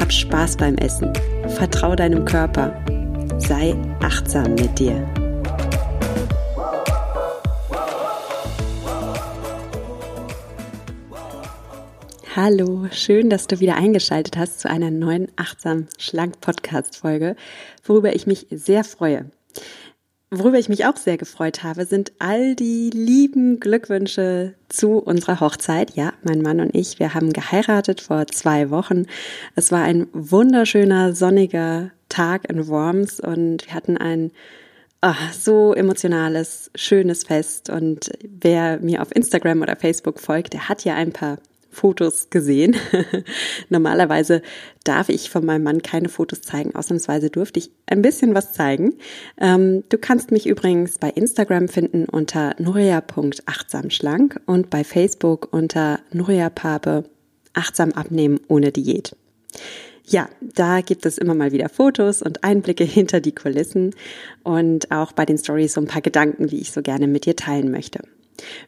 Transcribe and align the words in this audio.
Hab 0.00 0.12
Spaß 0.12 0.56
beim 0.56 0.76
Essen, 0.76 1.12
vertrau 1.56 1.96
deinem 1.96 2.24
Körper, 2.24 2.72
sei 3.38 3.74
achtsam 4.00 4.54
mit 4.54 4.78
dir. 4.78 5.06
Hallo, 12.36 12.86
schön, 12.92 13.28
dass 13.28 13.48
du 13.48 13.58
wieder 13.58 13.74
eingeschaltet 13.74 14.36
hast 14.36 14.60
zu 14.60 14.70
einer 14.70 14.92
neuen 14.92 15.26
Achtsam 15.34 15.88
Schlank 15.98 16.40
Podcast 16.40 16.96
Folge, 16.96 17.34
worüber 17.84 18.14
ich 18.14 18.28
mich 18.28 18.46
sehr 18.50 18.84
freue. 18.84 19.28
Worüber 20.30 20.58
ich 20.58 20.68
mich 20.68 20.84
auch 20.84 20.96
sehr 20.98 21.16
gefreut 21.16 21.62
habe, 21.62 21.86
sind 21.86 22.12
all 22.18 22.54
die 22.54 22.90
lieben 22.90 23.60
Glückwünsche 23.60 24.54
zu 24.68 24.98
unserer 24.98 25.40
Hochzeit. 25.40 25.96
Ja, 25.96 26.12
mein 26.22 26.42
Mann 26.42 26.60
und 26.60 26.74
ich, 26.74 26.98
wir 26.98 27.14
haben 27.14 27.32
geheiratet 27.32 28.02
vor 28.02 28.26
zwei 28.26 28.68
Wochen. 28.68 29.06
Es 29.56 29.72
war 29.72 29.82
ein 29.82 30.06
wunderschöner, 30.12 31.14
sonniger 31.14 31.92
Tag 32.10 32.50
in 32.50 32.68
Worms 32.68 33.20
und 33.20 33.66
wir 33.66 33.72
hatten 33.72 33.96
ein 33.96 34.30
oh, 35.00 35.14
so 35.32 35.72
emotionales, 35.72 36.70
schönes 36.74 37.24
Fest. 37.24 37.70
Und 37.70 38.10
wer 38.22 38.80
mir 38.80 39.00
auf 39.00 39.16
Instagram 39.16 39.62
oder 39.62 39.76
Facebook 39.76 40.20
folgt, 40.20 40.52
der 40.52 40.68
hat 40.68 40.84
ja 40.84 40.94
ein 40.94 41.12
paar 41.12 41.38
Fotos 41.70 42.30
gesehen. 42.30 42.76
Normalerweise 43.68 44.42
darf 44.84 45.08
ich 45.08 45.30
von 45.30 45.44
meinem 45.44 45.62
Mann 45.62 45.82
keine 45.82 46.08
Fotos 46.08 46.42
zeigen. 46.42 46.74
Ausnahmsweise 46.74 47.30
durfte 47.30 47.58
ich 47.60 47.70
ein 47.86 48.02
bisschen 48.02 48.34
was 48.34 48.52
zeigen. 48.52 48.94
Ähm, 49.38 49.84
du 49.88 49.98
kannst 49.98 50.30
mich 50.30 50.46
übrigens 50.46 50.98
bei 50.98 51.10
Instagram 51.10 51.68
finden 51.68 52.06
unter 52.06 52.54
nuria.achtsamschlank 52.58 54.40
und 54.46 54.70
bei 54.70 54.84
Facebook 54.84 55.48
unter 55.52 56.00
Nuria 56.12 56.50
Pape 56.50 57.04
achtsam 57.52 57.92
abnehmen 57.92 58.40
ohne 58.48 58.72
Diät. 58.72 59.14
Ja, 60.04 60.28
da 60.40 60.80
gibt 60.80 61.04
es 61.04 61.18
immer 61.18 61.34
mal 61.34 61.52
wieder 61.52 61.68
Fotos 61.68 62.22
und 62.22 62.44
Einblicke 62.44 62.84
hinter 62.84 63.20
die 63.20 63.34
Kulissen 63.34 63.94
und 64.42 64.90
auch 64.90 65.12
bei 65.12 65.26
den 65.26 65.38
Stories 65.38 65.74
so 65.74 65.80
ein 65.80 65.86
paar 65.86 66.02
Gedanken, 66.02 66.46
die 66.46 66.60
ich 66.60 66.72
so 66.72 66.80
gerne 66.82 67.06
mit 67.06 67.26
dir 67.26 67.36
teilen 67.36 67.70
möchte. 67.70 68.00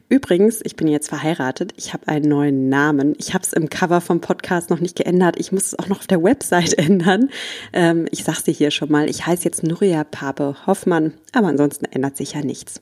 Übrigens, 0.09 0.61
ich 0.63 0.75
bin 0.75 0.87
jetzt 0.87 1.09
verheiratet. 1.09 1.73
Ich 1.77 1.93
habe 1.93 2.07
einen 2.07 2.27
neuen 2.27 2.69
Namen. 2.69 3.15
Ich 3.17 3.33
habe 3.33 3.43
es 3.43 3.53
im 3.53 3.69
Cover 3.69 4.01
vom 4.01 4.21
Podcast 4.21 4.69
noch 4.69 4.79
nicht 4.79 4.95
geändert. 4.95 5.35
Ich 5.39 5.51
muss 5.51 5.67
es 5.67 5.79
auch 5.79 5.87
noch 5.87 5.99
auf 5.99 6.07
der 6.07 6.23
Website 6.23 6.73
ändern. 6.77 7.29
Ähm, 7.73 8.07
ich 8.11 8.23
sag's 8.23 8.43
dir 8.43 8.53
hier 8.53 8.71
schon 8.71 8.91
mal. 8.91 9.09
Ich 9.09 9.25
heiße 9.25 9.45
jetzt 9.45 9.63
Nuria 9.63 10.03
Pape 10.03 10.55
Hoffmann, 10.67 11.13
aber 11.33 11.47
ansonsten 11.47 11.85
ändert 11.85 12.17
sich 12.17 12.33
ja 12.33 12.41
nichts. 12.41 12.81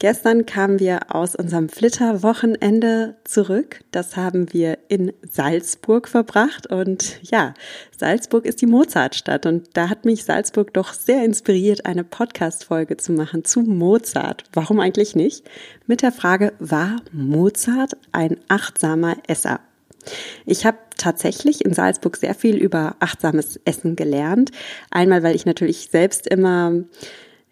Gestern 0.00 0.46
kamen 0.46 0.78
wir 0.78 1.12
aus 1.12 1.34
unserem 1.34 1.68
Flitterwochenende 1.68 3.16
zurück. 3.24 3.80
Das 3.90 4.16
haben 4.16 4.52
wir 4.52 4.78
in 4.86 5.12
Salzburg 5.28 6.06
verbracht. 6.06 6.68
Und 6.70 7.18
ja, 7.22 7.52
Salzburg 7.96 8.46
ist 8.46 8.60
die 8.60 8.66
Mozartstadt. 8.66 9.44
Und 9.44 9.70
da 9.72 9.88
hat 9.88 10.04
mich 10.04 10.22
Salzburg 10.22 10.72
doch 10.72 10.92
sehr 10.92 11.24
inspiriert, 11.24 11.84
eine 11.84 12.04
Podcast-Folge 12.04 12.96
zu 12.96 13.10
machen 13.10 13.44
zu 13.44 13.62
Mozart. 13.62 14.44
Warum 14.52 14.78
eigentlich 14.78 15.16
nicht? 15.16 15.50
Mit 15.88 16.02
der 16.02 16.12
Frage, 16.12 16.52
war 16.60 17.02
Mozart 17.10 17.96
ein 18.12 18.36
achtsamer 18.46 19.16
Esser? 19.26 19.58
Ich 20.46 20.64
habe 20.64 20.78
tatsächlich 20.96 21.64
in 21.64 21.74
Salzburg 21.74 22.16
sehr 22.16 22.36
viel 22.36 22.56
über 22.56 22.94
achtsames 23.00 23.58
Essen 23.64 23.96
gelernt. 23.96 24.52
Einmal, 24.92 25.24
weil 25.24 25.34
ich 25.34 25.44
natürlich 25.44 25.88
selbst 25.90 26.28
immer 26.28 26.84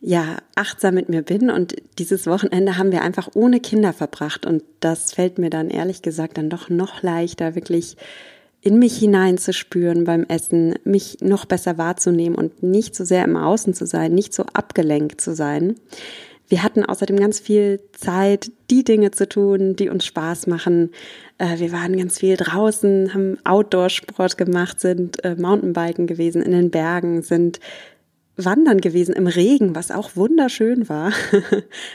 ja, 0.07 0.37
achtsam 0.55 0.95
mit 0.95 1.09
mir 1.09 1.23
bin. 1.23 1.51
Und 1.51 1.75
dieses 1.99 2.29
Wochenende 2.29 2.79
haben 2.79 2.93
wir 2.93 3.03
einfach 3.03 3.29
ohne 3.35 3.59
Kinder 3.59 3.93
verbracht. 3.93 4.47
Und 4.47 4.63
das 4.79 5.13
fällt 5.13 5.39
mir 5.39 5.51
dann 5.51 5.69
ehrlich 5.69 6.01
gesagt 6.01 6.39
dann 6.39 6.49
doch 6.49 6.71
noch 6.71 7.03
leichter, 7.03 7.57
wirklich 7.57 7.97
in 8.61 8.79
mich 8.79 8.97
hineinzuspüren 8.99 10.05
beim 10.05 10.23
Essen, 10.29 10.77
mich 10.85 11.19
noch 11.23 11.45
besser 11.45 11.77
wahrzunehmen 11.77 12.39
und 12.39 12.63
nicht 12.63 12.95
so 12.95 13.05
sehr 13.05 13.25
im 13.25 13.37
Außen 13.37 13.75
zu 13.75 13.85
sein, 13.85 14.15
nicht 14.15 14.33
so 14.33 14.45
abgelenkt 14.53 15.21
zu 15.21 15.35
sein. 15.35 15.75
Wir 16.47 16.63
hatten 16.63 16.85
außerdem 16.85 17.19
ganz 17.19 17.41
viel 17.41 17.81
Zeit, 17.91 18.53
die 18.71 18.85
Dinge 18.85 19.11
zu 19.11 19.29
tun, 19.29 19.75
die 19.75 19.89
uns 19.89 20.07
Spaß 20.07 20.47
machen. 20.47 20.93
Äh, 21.39 21.59
wir 21.59 21.73
waren 21.73 21.97
ganz 21.97 22.21
viel 22.21 22.37
draußen, 22.37 23.13
haben 23.13 23.39
Outdoor-Sport 23.43 24.39
gemacht, 24.39 24.79
sind 24.79 25.25
äh, 25.25 25.35
Mountainbiken 25.35 26.07
gewesen 26.07 26.43
in 26.43 26.53
den 26.53 26.71
Bergen, 26.71 27.23
sind 27.23 27.59
wandern 28.37 28.81
gewesen 28.81 29.15
im 29.15 29.27
Regen, 29.27 29.75
was 29.75 29.91
auch 29.91 30.17
wunderschön 30.17 30.89
war. 30.89 31.13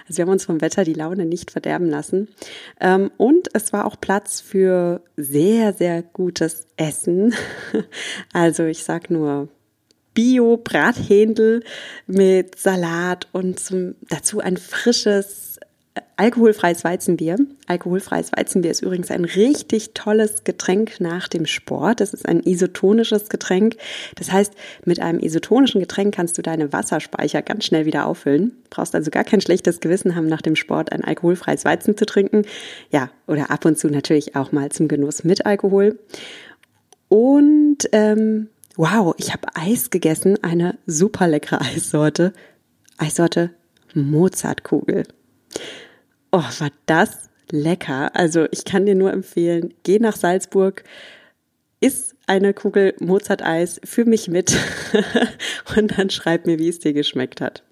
Also 0.08 0.18
wir 0.18 0.24
haben 0.24 0.32
uns 0.32 0.46
vom 0.46 0.62
Wetter 0.62 0.84
die 0.84 0.94
Laune 0.94 1.26
nicht 1.26 1.52
verderben 1.52 1.90
lassen. 1.90 2.28
Ähm, 2.80 3.12
und 3.18 3.50
es 3.54 3.72
war 3.74 3.86
auch 3.86 3.96
Platz 4.00 4.42
für 4.42 5.02
sehr, 5.18 5.74
sehr 5.74 6.02
gutes 6.02 6.68
Essen. 6.78 7.34
Also 8.34 8.64
ich 8.66 8.84
sag 8.84 9.10
nur 9.10 9.50
Bio-Brathändel 10.14 11.64
mit 12.08 12.58
Salat 12.58 13.28
und 13.32 13.60
zum, 13.60 13.96
dazu 14.10 14.40
ein 14.40 14.58
frisches 14.58 15.51
alkoholfreies 16.16 16.84
Weizenbier. 16.84 17.38
Alkoholfreies 17.68 18.32
Weizenbier 18.32 18.72
ist 18.72 18.82
übrigens 18.82 19.12
ein 19.12 19.26
richtig 19.26 19.94
tolles 19.94 20.44
Getränk 20.44 21.02
nach 21.02 21.28
dem 21.28 21.46
Sport. 21.46 22.00
Das 22.00 22.14
ist 22.14 22.28
ein 22.28 22.42
isotonisches 22.42 23.30
Getränk. 23.30 23.76
Das 24.16 24.32
heißt, 24.32 24.54
mit 24.86 25.02
einem 25.02 25.20
isotonischen 25.20 25.82
Getränk 25.82 26.14
kannst 26.16 26.38
du 26.38 26.42
deine 26.42 26.72
Wasserspeicher 26.72 27.42
ganz 27.42 27.66
schnell 27.66 27.86
wieder 27.86 28.06
auffüllen. 28.06 28.54
Brauchst 28.70 28.96
also 28.96 29.12
gar 29.12 29.24
kein 29.24 29.42
schlechtes 29.42 29.80
Gewissen 29.80 30.16
haben, 30.16 30.28
nach 30.28 30.42
dem 30.42 30.56
Sport 30.56 30.92
ein 30.92 31.04
alkoholfreies 31.04 31.66
Weizen 31.66 31.98
zu 31.98 32.06
trinken. 32.06 32.44
Ja, 32.92 33.10
oder 33.28 33.52
ab 33.52 33.66
und 33.66 33.78
zu 33.78 33.90
natürlich 33.90 34.36
auch 34.36 34.52
mal 34.52 34.70
zum 34.70 34.88
Genuss 34.88 35.24
mit 35.24 35.46
Alkohol. 35.46 36.00
Und 37.10 37.90
ähm, 37.92 38.48
wow, 38.78 39.14
ich 39.18 39.34
habe 39.34 39.48
Eis 39.56 39.90
gegessen, 39.90 40.42
eine 40.44 40.78
super 40.86 41.28
leckere 41.28 41.62
Eissorte. 41.62 42.32
Eissorte 42.98 43.50
Mozartkugel. 43.94 45.04
Oh, 46.32 46.44
war 46.60 46.72
das 46.86 47.30
lecker. 47.52 48.16
Also 48.16 48.48
ich 48.52 48.66
kann 48.66 48.86
dir 48.86 48.96
nur 48.96 49.12
empfehlen, 49.12 49.74
geh 49.84 50.00
nach 50.00 50.16
Salzburg, 50.16 50.84
iss 51.80 52.16
eine 52.28 52.54
Kugel 52.54 52.94
Mozart-Eis 53.00 53.82
für 53.84 54.06
mich 54.06 54.30
mit 54.30 54.56
und 55.76 55.98
dann 55.98 56.10
schreib 56.10 56.46
mir, 56.46 56.60
wie 56.60 56.70
es 56.70 56.80
dir 56.80 56.94
geschmeckt 56.94 57.42
hat. 57.42 57.64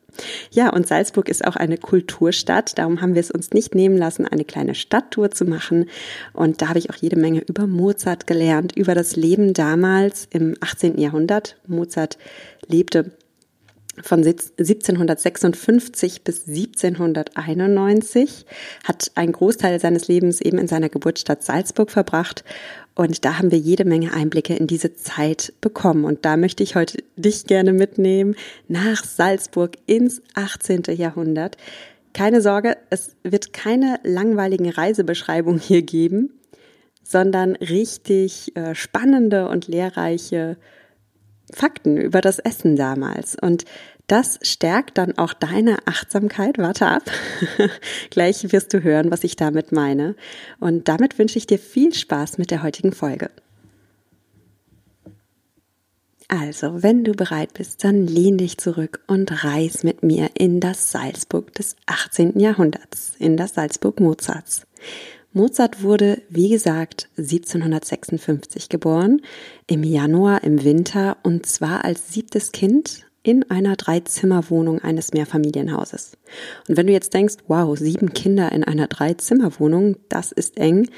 Ja, 0.51 0.69
und 0.69 0.87
Salzburg 0.87 1.29
ist 1.29 1.45
auch 1.45 1.55
eine 1.55 1.77
Kulturstadt. 1.77 2.77
Darum 2.77 2.99
haben 2.99 3.13
wir 3.13 3.21
es 3.21 3.31
uns 3.31 3.51
nicht 3.51 3.75
nehmen 3.75 3.97
lassen, 3.97 4.25
eine 4.27 4.43
kleine 4.43 4.75
Stadttour 4.75 5.31
zu 5.31 5.45
machen. 5.45 5.85
Und 6.33 6.61
da 6.61 6.67
habe 6.67 6.79
ich 6.79 6.89
auch 6.89 6.95
jede 6.95 7.15
Menge 7.15 7.41
über 7.41 7.67
Mozart 7.67 8.27
gelernt, 8.27 8.75
über 8.75 8.95
das 8.95 9.15
Leben 9.15 9.53
damals 9.53 10.27
im 10.31 10.55
18. 10.59 10.97
Jahrhundert. 10.97 11.57
Mozart 11.67 12.17
lebte 12.67 13.11
von 14.03 14.19
1756 14.19 16.23
bis 16.23 16.47
1791, 16.47 18.45
hat 18.83 19.11
einen 19.15 19.31
Großteil 19.31 19.79
seines 19.79 20.07
Lebens 20.07 20.41
eben 20.41 20.57
in 20.57 20.67
seiner 20.67 20.89
Geburtsstadt 20.89 21.43
Salzburg 21.43 21.91
verbracht. 21.91 22.43
Und 22.95 23.23
da 23.23 23.37
haben 23.37 23.51
wir 23.51 23.57
jede 23.57 23.85
Menge 23.85 24.13
Einblicke 24.13 24.55
in 24.55 24.67
diese 24.67 24.93
Zeit 24.93 25.53
bekommen. 25.61 26.03
Und 26.03 26.25
da 26.25 26.37
möchte 26.37 26.63
ich 26.63 26.75
heute 26.75 26.97
dich 27.15 27.45
gerne 27.45 27.71
mitnehmen 27.71 28.35
nach 28.67 29.05
Salzburg 29.05 29.77
ins 29.85 30.21
18. 30.33 30.83
Jahrhundert. 30.95 31.55
Keine 32.13 32.41
Sorge, 32.41 32.77
es 32.89 33.15
wird 33.23 33.53
keine 33.53 33.99
langweiligen 34.03 34.69
Reisebeschreibungen 34.69 35.59
hier 35.59 35.81
geben, 35.81 36.31
sondern 37.03 37.55
richtig 37.55 38.55
äh, 38.55 38.75
spannende 38.75 39.47
und 39.47 39.67
lehrreiche 39.67 40.57
Fakten 41.53 41.97
über 41.97 42.21
das 42.21 42.39
Essen 42.39 42.75
damals. 42.75 43.35
Und 43.39 43.65
das 44.07 44.39
stärkt 44.41 44.97
dann 44.97 45.17
auch 45.17 45.33
deine 45.33 45.77
Achtsamkeit. 45.85 46.57
Warte 46.57 46.87
ab. 46.87 47.03
Gleich 48.09 48.51
wirst 48.51 48.73
du 48.73 48.83
hören, 48.83 49.11
was 49.11 49.23
ich 49.23 49.35
damit 49.35 49.71
meine. 49.71 50.15
Und 50.59 50.87
damit 50.87 51.19
wünsche 51.19 51.37
ich 51.37 51.45
dir 51.45 51.59
viel 51.59 51.93
Spaß 51.93 52.37
mit 52.37 52.49
der 52.51 52.63
heutigen 52.63 52.91
Folge. 52.91 53.29
Also, 56.31 56.83
wenn 56.83 57.03
du 57.03 57.13
bereit 57.13 57.55
bist, 57.55 57.83
dann 57.83 58.05
lehn 58.05 58.37
dich 58.37 58.59
zurück 58.59 59.01
und 59.07 59.43
reis 59.43 59.83
mit 59.83 60.03
mir 60.03 60.29
in 60.35 60.59
das 60.59 60.91
Salzburg 60.91 61.55
des 61.55 61.75
18. 61.87 62.39
Jahrhunderts, 62.39 63.13
in 63.17 63.35
das 63.35 63.55
Salzburg 63.55 63.99
Mozarts. 63.99 64.67
Mozart 65.31 65.83
wurde, 65.83 66.21
wie 66.29 66.49
gesagt, 66.49 67.07
1756 67.17 68.67
geboren, 68.69 69.21
im 69.67 69.83
Januar 69.83 70.43
im 70.43 70.63
Winter 70.63 71.17
und 71.23 71.45
zwar 71.45 71.85
als 71.85 72.11
siebtes 72.11 72.51
Kind 72.51 73.05
in 73.21 73.49
einer 73.51 73.75
Dreizimmerwohnung 73.75 74.79
eines 74.79 75.13
Mehrfamilienhauses. 75.13 76.17
Und 76.67 76.77
wenn 76.77 76.87
du 76.87 76.93
jetzt 76.93 77.13
denkst, 77.13 77.35
wow, 77.47 77.77
sieben 77.77 78.13
Kinder 78.13 78.51
in 78.51 78.63
einer 78.63 78.87
Dreizimmerwohnung, 78.87 79.97
das 80.09 80.31
ist 80.31 80.57
eng. 80.57 80.89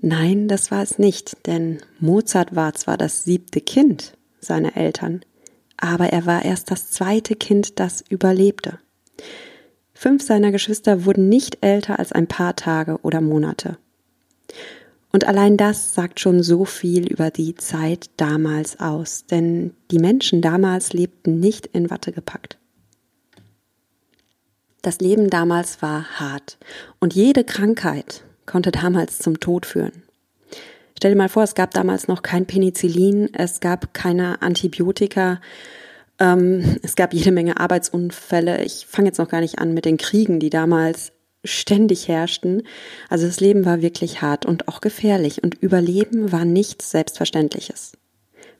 Nein, 0.00 0.48
das 0.48 0.70
war 0.70 0.82
es 0.82 0.98
nicht, 0.98 1.46
denn 1.46 1.78
Mozart 2.00 2.56
war 2.56 2.74
zwar 2.74 2.96
das 2.96 3.24
siebte 3.24 3.60
Kind 3.60 4.14
seiner 4.40 4.76
Eltern, 4.76 5.20
aber 5.76 6.06
er 6.06 6.26
war 6.26 6.44
erst 6.44 6.70
das 6.70 6.90
zweite 6.90 7.36
Kind, 7.36 7.78
das 7.78 8.02
überlebte. 8.08 8.78
Fünf 10.00 10.22
seiner 10.22 10.52
Geschwister 10.52 11.06
wurden 11.06 11.28
nicht 11.28 11.58
älter 11.60 11.98
als 11.98 12.12
ein 12.12 12.28
paar 12.28 12.54
Tage 12.54 12.98
oder 13.02 13.20
Monate. 13.20 13.78
Und 15.10 15.26
allein 15.26 15.56
das 15.56 15.92
sagt 15.92 16.20
schon 16.20 16.44
so 16.44 16.64
viel 16.64 17.08
über 17.08 17.32
die 17.32 17.56
Zeit 17.56 18.08
damals 18.16 18.78
aus, 18.78 19.26
denn 19.26 19.74
die 19.90 19.98
Menschen 19.98 20.40
damals 20.40 20.92
lebten 20.92 21.40
nicht 21.40 21.66
in 21.66 21.90
Watte 21.90 22.12
gepackt. 22.12 22.58
Das 24.82 25.00
Leben 25.00 25.30
damals 25.30 25.82
war 25.82 26.04
hart 26.20 26.58
und 27.00 27.16
jede 27.16 27.42
Krankheit 27.42 28.22
konnte 28.46 28.70
damals 28.70 29.18
zum 29.18 29.40
Tod 29.40 29.66
führen. 29.66 30.04
Stell 30.96 31.10
dir 31.10 31.18
mal 31.18 31.28
vor, 31.28 31.42
es 31.42 31.56
gab 31.56 31.72
damals 31.72 32.06
noch 32.06 32.22
kein 32.22 32.46
Penicillin, 32.46 33.34
es 33.34 33.58
gab 33.58 33.94
keine 33.94 34.42
Antibiotika 34.42 35.40
ähm, 36.18 36.78
es 36.82 36.96
gab 36.96 37.14
jede 37.14 37.32
Menge 37.32 37.60
Arbeitsunfälle. 37.60 38.64
Ich 38.64 38.86
fange 38.86 39.08
jetzt 39.08 39.18
noch 39.18 39.28
gar 39.28 39.40
nicht 39.40 39.58
an 39.58 39.74
mit 39.74 39.84
den 39.84 39.96
Kriegen, 39.96 40.40
die 40.40 40.50
damals 40.50 41.12
ständig 41.44 42.08
herrschten. 42.08 42.62
Also 43.08 43.26
das 43.26 43.40
Leben 43.40 43.64
war 43.64 43.80
wirklich 43.80 44.22
hart 44.22 44.44
und 44.44 44.68
auch 44.68 44.80
gefährlich 44.80 45.42
und 45.42 45.54
Überleben 45.54 46.32
war 46.32 46.44
nichts 46.44 46.90
Selbstverständliches. 46.90 47.92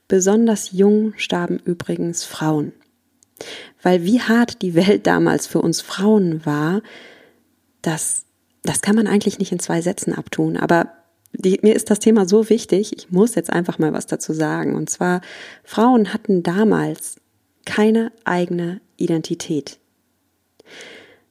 Besonders 0.07 0.73
jung 0.73 1.13
starben 1.17 1.59
übrigens 1.59 2.25
Frauen. 2.25 2.73
Weil 3.83 4.05
wie 4.05 4.21
hart 4.21 4.63
die 4.63 4.75
Welt 4.75 5.07
damals 5.07 5.47
für 5.47 5.61
uns 5.61 5.81
Frauen 5.81 6.45
war, 6.47 6.83
das, 7.83 8.25
das 8.63 8.81
kann 8.81 8.97
man 8.97 9.07
eigentlich 9.07 9.39
nicht 9.39 9.53
in 9.53 9.59
zwei 9.59 9.83
Sätzen 9.83 10.15
abtun. 10.15 10.57
Aber 10.57 10.93
die, 11.33 11.59
mir 11.63 11.75
ist 11.77 11.91
das 11.91 11.99
Thema 11.99 12.27
so 12.27 12.49
wichtig, 12.49 12.93
ich 12.97 13.11
muss 13.11 13.35
jetzt 13.35 13.53
einfach 13.53 13.79
mal 13.79 13.93
was 13.93 14.07
dazu 14.07 14.33
sagen. 14.33 14.75
Und 14.75 14.89
zwar, 14.89 15.21
Frauen 15.63 16.13
hatten 16.13 16.43
damals 16.43 17.17
keine 17.69 18.13
eigene 18.25 18.81
Identität. 18.97 19.79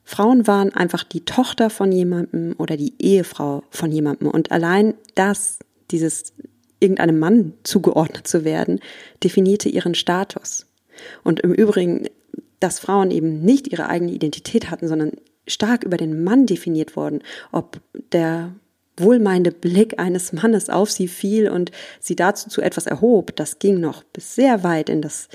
Frauen 0.04 0.46
waren 0.46 0.72
einfach 0.72 1.02
die 1.02 1.24
Tochter 1.24 1.68
von 1.68 1.90
jemandem 1.90 2.54
oder 2.58 2.76
die 2.76 2.94
Ehefrau 3.00 3.64
von 3.70 3.90
jemandem 3.90 4.28
und 4.28 4.52
allein 4.52 4.94
das, 5.16 5.58
dieses 5.90 6.32
irgendeinem 6.78 7.18
Mann 7.18 7.54
zugeordnet 7.64 8.28
zu 8.28 8.44
werden, 8.44 8.78
definierte 9.22 9.68
ihren 9.68 9.96
Status. 9.96 10.66
Und 11.24 11.40
im 11.40 11.52
Übrigen, 11.52 12.06
dass 12.60 12.78
Frauen 12.78 13.10
eben 13.10 13.40
nicht 13.40 13.66
ihre 13.66 13.88
eigene 13.88 14.12
Identität 14.12 14.70
hatten, 14.70 14.86
sondern 14.86 15.10
stark 15.48 15.82
über 15.82 15.96
den 15.96 16.22
Mann 16.22 16.46
definiert 16.46 16.94
wurden, 16.94 17.20
ob 17.50 17.80
der 18.12 18.54
wohlmeinende 18.96 19.50
Blick 19.50 19.98
eines 19.98 20.32
Mannes 20.32 20.70
auf 20.70 20.90
sie 20.90 21.08
fiel 21.08 21.50
und 21.50 21.72
sie 21.98 22.14
dazu 22.14 22.48
zu 22.48 22.62
etwas 22.62 22.86
erhob, 22.86 23.34
das 23.34 23.58
ging 23.58 23.80
noch 23.80 24.04
bis 24.04 24.36
sehr 24.36 24.62
weit 24.62 24.88
in 24.88 25.02
das 25.02 25.28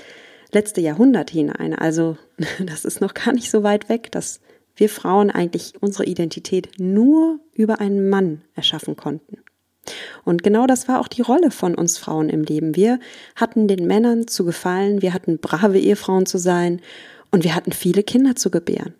letzte 0.54 0.80
Jahrhundert 0.80 1.30
hinein. 1.30 1.74
Also 1.74 2.16
das 2.64 2.84
ist 2.84 3.00
noch 3.00 3.14
gar 3.14 3.32
nicht 3.32 3.50
so 3.50 3.62
weit 3.62 3.88
weg, 3.88 4.10
dass 4.12 4.40
wir 4.76 4.88
Frauen 4.88 5.30
eigentlich 5.30 5.74
unsere 5.80 6.04
Identität 6.04 6.78
nur 6.78 7.38
über 7.52 7.80
einen 7.80 8.08
Mann 8.08 8.42
erschaffen 8.54 8.96
konnten. 8.96 9.38
Und 10.24 10.42
genau 10.42 10.66
das 10.66 10.88
war 10.88 11.00
auch 11.00 11.08
die 11.08 11.22
Rolle 11.22 11.50
von 11.50 11.74
uns 11.74 11.98
Frauen 11.98 12.30
im 12.30 12.42
Leben. 12.42 12.74
Wir 12.74 12.98
hatten 13.36 13.68
den 13.68 13.86
Männern 13.86 14.26
zu 14.26 14.44
gefallen, 14.44 15.02
wir 15.02 15.12
hatten 15.12 15.38
brave 15.38 15.78
Ehefrauen 15.78 16.26
zu 16.26 16.38
sein 16.38 16.80
und 17.30 17.44
wir 17.44 17.54
hatten 17.54 17.72
viele 17.72 18.02
Kinder 18.02 18.34
zu 18.34 18.50
gebären. 18.50 18.94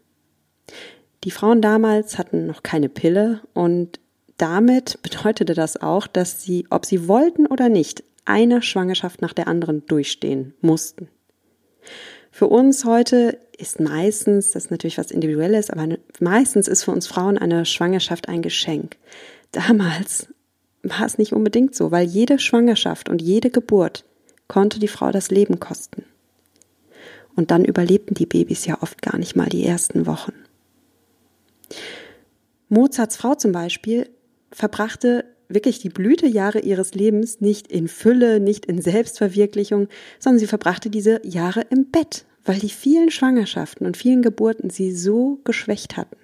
Die 1.25 1.31
Frauen 1.31 1.63
damals 1.63 2.19
hatten 2.19 2.47
noch 2.47 2.63
keine 2.63 2.91
Pille 2.91 3.41
und 3.55 3.99
damit 4.37 5.01
bedeutete 5.03 5.55
das 5.55 5.81
auch, 5.81 6.07
dass 6.07 6.43
sie, 6.43 6.67
ob 6.69 6.85
sie 6.85 7.09
wollten 7.09 7.47
oder 7.47 7.69
nicht, 7.69 8.05
eine 8.27 8.63
Schwangerschaft 8.63 9.23
nach 9.23 9.33
der 9.33 9.49
anderen 9.49 9.87
durchstehen 9.87 10.55
mussten. 10.61 11.09
Für 12.31 12.49
uns 12.49 12.85
heute 12.85 13.39
ist 13.57 13.81
meistens, 13.81 14.51
das 14.51 14.65
ist 14.65 14.71
natürlich 14.71 14.99
was 14.99 15.11
Individuelles, 15.11 15.71
aber 15.71 15.97
meistens 16.21 16.69
ist 16.69 16.85
für 16.85 16.91
uns 16.91 17.07
Frauen 17.07 17.39
eine 17.39 17.65
Schwangerschaft 17.65 18.29
ein 18.29 18.43
Geschenk. 18.43 18.97
Damals 19.53 20.29
war 20.83 21.07
es 21.07 21.19
nicht 21.19 21.33
unbedingt 21.33 21.75
so, 21.75 21.91
weil 21.91 22.07
jede 22.07 22.39
Schwangerschaft 22.39 23.09
und 23.09 23.23
jede 23.23 23.51
Geburt 23.51 24.05
konnte 24.49 24.79
die 24.79 24.89
Frau 24.89 25.11
das 25.13 25.31
Leben 25.31 25.61
kosten. 25.61 26.05
Und 27.37 27.51
dann 27.51 27.65
überlebten 27.65 28.15
die 28.15 28.27
Babys 28.27 28.67
ja 28.67 28.81
oft 28.83 29.03
gar 29.03 29.19
nicht 29.19 29.35
mal 29.35 29.49
die 29.49 29.65
ersten 29.65 30.07
Wochen. 30.07 30.33
Mozarts 32.69 33.17
Frau 33.17 33.35
zum 33.35 33.53
Beispiel 33.53 34.09
verbrachte 34.53 35.25
wirklich 35.55 35.79
die 35.79 35.89
Blütejahre 35.89 36.61
ihres 36.61 36.95
Lebens 36.95 37.41
nicht 37.41 37.69
in 37.69 37.89
Fülle, 37.89 38.41
nicht 38.41 38.67
in 38.67 38.81
Selbstverwirklichung, 38.81 39.89
sondern 40.19 40.39
sie 40.39 40.47
verbrachte 40.47 40.91
diese 40.91 41.21
Jahre 41.25 41.63
im 41.71 41.91
Bett, 41.91 42.27
weil 42.45 42.59
die 42.59 42.69
vielen 42.69 43.11
Schwangerschaften 43.11 43.87
und 43.87 43.97
vielen 43.97 44.23
Geburten 44.23 44.71
sie 44.71 44.95
so 44.95 45.41
geschwächt 45.45 45.97
hatten. 45.97 46.17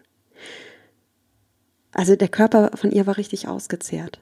Also 1.93 2.17
der 2.17 2.29
Körper 2.29 2.73
von 2.75 2.91
ihr 2.91 3.07
war 3.07 3.17
richtig 3.17 3.49
ausgezehrt. 3.49 4.21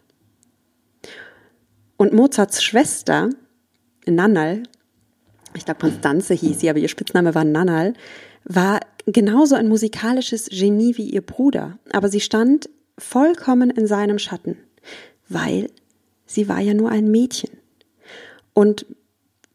Und 1.97 2.13
Mozarts 2.13 2.63
Schwester, 2.63 3.31
Nannal, 4.07 4.63
ich 5.55 5.65
glaube 5.65 5.81
Konstanze 5.81 6.35
hieß 6.35 6.61
sie, 6.61 6.71
aber 6.71 6.79
ihr 6.79 6.89
Spitzname 6.89 7.35
war 7.35 7.45
Nannal, 7.45 7.95
war 8.45 8.81
genauso 9.07 9.55
ein 9.57 9.69
musikalisches 9.69 10.49
Genie 10.51 10.97
wie 10.97 11.11
ihr 11.11 11.23
Bruder, 11.23 11.79
aber 11.91 12.09
sie 12.09 12.21
stand 12.21 12.71
vollkommen 12.97 13.71
in 13.71 13.87
seinem 13.87 14.19
Schatten 14.19 14.57
weil 15.29 15.71
sie 16.27 16.49
war 16.49 16.61
ja 16.61 16.75
nur 16.75 16.91
ein 16.91 17.11
Mädchen. 17.11 17.51
Und 18.55 18.87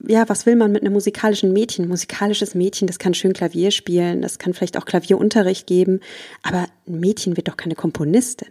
ja, 0.05 0.27
was 0.27 0.45
will 0.45 0.55
man 0.55 0.71
mit 0.71 0.81
einem 0.81 0.93
musikalischen 0.93 1.53
Mädchen? 1.53 1.87
Musikalisches 1.87 2.55
Mädchen, 2.55 2.87
das 2.87 2.99
kann 2.99 3.13
schön 3.13 3.33
Klavier 3.33 3.71
spielen, 3.71 4.21
das 4.21 4.37
kann 4.37 4.53
vielleicht 4.53 4.77
auch 4.77 4.85
Klavierunterricht 4.85 5.65
geben, 5.65 6.01
aber 6.41 6.67
ein 6.87 6.99
Mädchen 6.99 7.37
wird 7.37 7.47
doch 7.47 7.57
keine 7.57 7.75
Komponistin. 7.75 8.49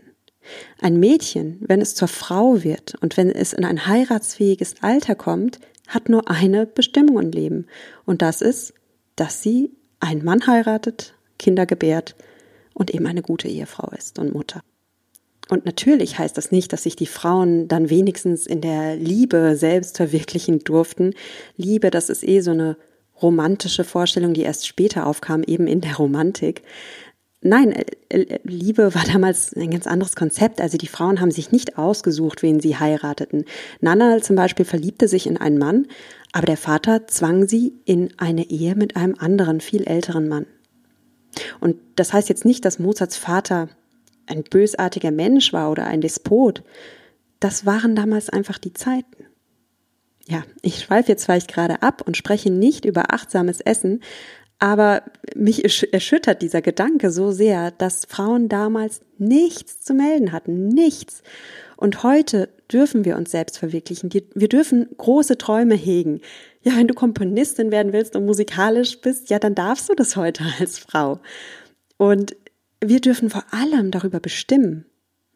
Ein 0.80 0.98
Mädchen, 0.98 1.58
wenn 1.60 1.80
es 1.80 1.94
zur 1.94 2.08
Frau 2.08 2.64
wird 2.64 2.94
und 3.00 3.16
wenn 3.16 3.30
es 3.30 3.52
in 3.52 3.64
ein 3.64 3.86
heiratsfähiges 3.86 4.76
Alter 4.80 5.14
kommt, 5.14 5.60
hat 5.86 6.08
nur 6.08 6.28
eine 6.30 6.66
Bestimmung 6.66 7.20
im 7.20 7.30
Leben. 7.30 7.66
Und 8.04 8.22
das 8.22 8.40
ist, 8.40 8.74
dass 9.14 9.42
sie 9.42 9.70
einen 10.00 10.24
Mann 10.24 10.46
heiratet, 10.46 11.14
Kinder 11.38 11.66
gebärt 11.66 12.16
und 12.74 12.92
eben 12.92 13.06
eine 13.06 13.22
gute 13.22 13.48
Ehefrau 13.48 13.90
ist 13.96 14.18
und 14.18 14.32
Mutter. 14.32 14.62
Und 15.52 15.66
natürlich 15.66 16.18
heißt 16.18 16.38
das 16.38 16.50
nicht, 16.50 16.72
dass 16.72 16.84
sich 16.84 16.96
die 16.96 17.04
Frauen 17.04 17.68
dann 17.68 17.90
wenigstens 17.90 18.46
in 18.46 18.62
der 18.62 18.96
Liebe 18.96 19.54
selbst 19.54 19.98
verwirklichen 19.98 20.60
durften. 20.60 21.12
Liebe, 21.58 21.90
das 21.90 22.08
ist 22.08 22.26
eh 22.26 22.40
so 22.40 22.52
eine 22.52 22.78
romantische 23.20 23.84
Vorstellung, 23.84 24.32
die 24.32 24.40
erst 24.40 24.66
später 24.66 25.06
aufkam, 25.06 25.42
eben 25.42 25.66
in 25.66 25.82
der 25.82 25.96
Romantik. 25.96 26.62
Nein, 27.42 27.72
äh, 27.72 27.84
äh, 28.08 28.38
Liebe 28.44 28.94
war 28.94 29.04
damals 29.04 29.52
ein 29.54 29.70
ganz 29.70 29.86
anderes 29.86 30.16
Konzept. 30.16 30.58
Also 30.62 30.78
die 30.78 30.86
Frauen 30.86 31.20
haben 31.20 31.30
sich 31.30 31.52
nicht 31.52 31.76
ausgesucht, 31.76 32.42
wen 32.42 32.58
sie 32.58 32.78
heirateten. 32.78 33.44
Nana 33.82 34.22
zum 34.22 34.36
Beispiel 34.36 34.64
verliebte 34.64 35.06
sich 35.06 35.26
in 35.26 35.36
einen 35.36 35.58
Mann, 35.58 35.86
aber 36.32 36.46
der 36.46 36.56
Vater 36.56 37.06
zwang 37.08 37.46
sie 37.46 37.74
in 37.84 38.08
eine 38.16 38.48
Ehe 38.48 38.74
mit 38.74 38.96
einem 38.96 39.16
anderen, 39.18 39.60
viel 39.60 39.84
älteren 39.84 40.30
Mann. 40.30 40.46
Und 41.60 41.76
das 41.96 42.14
heißt 42.14 42.30
jetzt 42.30 42.46
nicht, 42.46 42.64
dass 42.64 42.78
Mozarts 42.78 43.18
Vater 43.18 43.68
ein 44.26 44.44
bösartiger 44.44 45.10
Mensch 45.10 45.52
war 45.52 45.70
oder 45.70 45.86
ein 45.86 46.00
Despot. 46.00 46.62
Das 47.40 47.66
waren 47.66 47.96
damals 47.96 48.28
einfach 48.28 48.58
die 48.58 48.72
Zeiten. 48.72 49.26
Ja, 50.28 50.44
ich 50.62 50.78
schweife 50.78 51.10
jetzt 51.10 51.24
vielleicht 51.24 51.52
gerade 51.52 51.82
ab 51.82 52.02
und 52.06 52.16
spreche 52.16 52.50
nicht 52.50 52.84
über 52.84 53.12
achtsames 53.12 53.60
Essen, 53.60 54.00
aber 54.62 55.02
mich 55.34 55.64
erschüttert 55.92 56.40
dieser 56.40 56.62
Gedanke 56.62 57.10
so 57.10 57.32
sehr, 57.32 57.72
dass 57.72 58.04
Frauen 58.08 58.48
damals 58.48 59.00
nichts 59.18 59.80
zu 59.80 59.92
melden 59.92 60.30
hatten, 60.30 60.68
nichts. 60.68 61.24
Und 61.76 62.04
heute 62.04 62.48
dürfen 62.70 63.04
wir 63.04 63.16
uns 63.16 63.32
selbst 63.32 63.58
verwirklichen. 63.58 64.10
Wir 64.12 64.48
dürfen 64.48 64.86
große 64.96 65.36
Träume 65.36 65.74
hegen. 65.74 66.20
Ja, 66.62 66.76
wenn 66.76 66.86
du 66.86 66.94
Komponistin 66.94 67.72
werden 67.72 67.92
willst 67.92 68.14
und 68.14 68.24
musikalisch 68.24 69.00
bist, 69.00 69.30
ja, 69.30 69.40
dann 69.40 69.56
darfst 69.56 69.88
du 69.88 69.94
das 69.96 70.14
heute 70.14 70.44
als 70.60 70.78
Frau. 70.78 71.18
Und 71.96 72.36
wir 72.88 73.00
dürfen 73.00 73.30
vor 73.30 73.44
allem 73.50 73.90
darüber 73.90 74.20
bestimmen, 74.20 74.86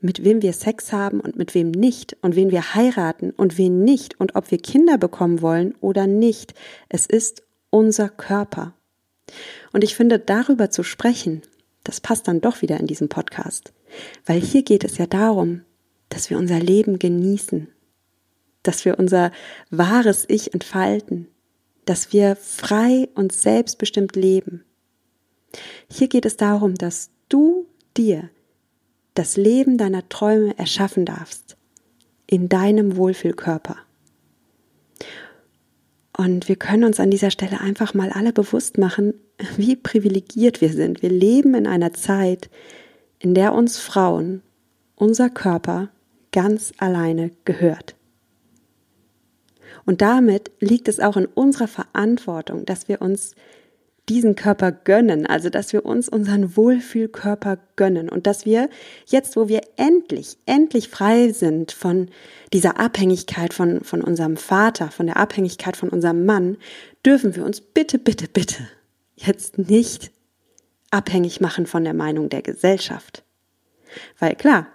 mit 0.01 0.25
wem 0.25 0.43
wir 0.43 0.53
Sex 0.53 0.93
haben 0.93 1.21
und 1.21 1.37
mit 1.37 1.55
wem 1.55 1.71
nicht 1.71 2.17
und 2.23 2.37
wen 2.37 2.51
wir 2.51 2.75
heiraten 2.75 3.31
und 3.31 3.57
wen 3.57 3.83
nicht 3.85 4.21
und 4.21 4.35
ob 4.35 4.51
wir 4.51 4.59
Kinder 4.59 4.99
bekommen 4.99 5.41
wollen 5.41 5.75
oder 5.81 6.07
nicht. 6.07 6.55
Es 6.89 7.07
ist 7.07 7.43
unser 7.71 8.09
Körper. 8.09 8.75
Und 9.73 9.85
ich 9.85 9.95
finde, 9.95 10.19
darüber 10.19 10.71
zu 10.71 10.83
sprechen, 10.83 11.43
das 11.85 12.01
passt 12.01 12.29
dann 12.29 12.41
doch 12.41 12.63
wieder 12.63 12.79
in 12.79 12.87
diesem 12.87 13.09
Podcast. 13.09 13.73
Weil 14.25 14.41
hier 14.41 14.63
geht 14.63 14.85
es 14.85 14.99
ja 14.99 15.07
darum, 15.07 15.63
dass 16.09 16.31
wir 16.31 16.39
unser 16.39 16.59
Leben 16.59 16.99
genießen, 16.99 17.69
dass 18.63 18.85
wir 18.85 18.99
unser 18.99 19.33
wahres 19.71 20.25
Ich 20.29 20.53
entfalten, 20.53 21.29
dass 21.85 22.13
wir 22.13 22.37
frei 22.37 23.09
und 23.15 23.33
selbstbestimmt 23.33 24.17
leben. 24.17 24.65
Hier 25.89 26.09
geht 26.09 26.27
es 26.27 26.37
darum, 26.37 26.75
dass 26.75 27.11
du 27.29 27.67
dir 27.97 28.31
das 29.15 29.37
Leben 29.37 29.79
deiner 29.79 30.09
Träume 30.09 30.59
erschaffen 30.59 31.05
darfst, 31.05 31.57
in 32.27 32.49
deinem 32.49 32.97
Wohlfühlkörper. 32.97 33.77
Und 36.17 36.49
wir 36.49 36.57
können 36.57 36.85
uns 36.85 36.99
an 36.99 37.11
dieser 37.11 37.31
Stelle 37.31 37.61
einfach 37.61 37.95
mal 37.95 38.11
alle 38.11 38.33
bewusst 38.33 38.79
machen, 38.79 39.15
wie 39.57 39.77
privilegiert 39.77 40.61
wir 40.61 40.73
sind. 40.73 41.03
Wir 41.03 41.11
leben 41.11 41.55
in 41.55 41.67
einer 41.67 41.93
Zeit, 41.93 42.49
in 43.19 43.35
der 43.35 43.55
uns 43.55 43.79
Frauen 43.79 44.43
unser 44.95 45.29
Körper 45.29 45.91
ganz 46.33 46.73
alleine 46.79 47.31
gehört. 47.45 47.95
Und 49.85 50.03
damit 50.03 50.51
liegt 50.59 50.89
es 50.89 51.01
auch 51.01 51.17
in 51.17 51.27
unserer 51.27 51.69
Verantwortung, 51.69 52.65
dass 52.65 52.89
wir 52.89 53.01
uns 53.01 53.35
diesen 54.09 54.37
Körper 54.37 54.71
gönnen, 54.71 55.27
also 55.27 55.51
dass 55.51 55.73
wir 55.73 55.85
uns 55.85 56.09
unseren 56.09 56.57
Wohlfühlkörper 56.57 57.59
gönnen 57.75 58.09
und 58.09 58.27
dass 58.27 58.47
wir 58.47 58.71
jetzt, 59.07 59.37
wo 59.37 59.49
wir 59.49 59.63
endlich, 59.77 60.39
endlich 60.47 60.89
frei 60.89 61.33
sind 61.33 61.73
von 61.73 62.09
dieser 62.53 62.79
Abhängigkeit 62.79 63.53
von, 63.53 63.81
von 63.83 64.03
unserem 64.03 64.37
Vater, 64.37 64.91
von 64.91 65.07
der 65.07 65.17
Abhängigkeit 65.17 65.77
von 65.77 65.89
unserem 65.89 66.25
Mann, 66.25 66.57
dürfen 67.05 67.35
wir 67.35 67.45
uns 67.45 67.61
bitte, 67.61 67.99
bitte, 67.99 68.29
bitte 68.29 68.69
jetzt 69.17 69.59
nicht 69.59 70.13
abhängig 70.91 71.41
machen 71.41 71.67
von 71.67 71.83
der 71.83 71.95
Meinung 71.95 72.29
der 72.29 72.43
Gesellschaft. 72.43 73.25
Weil 74.19 74.37
klar, 74.37 74.69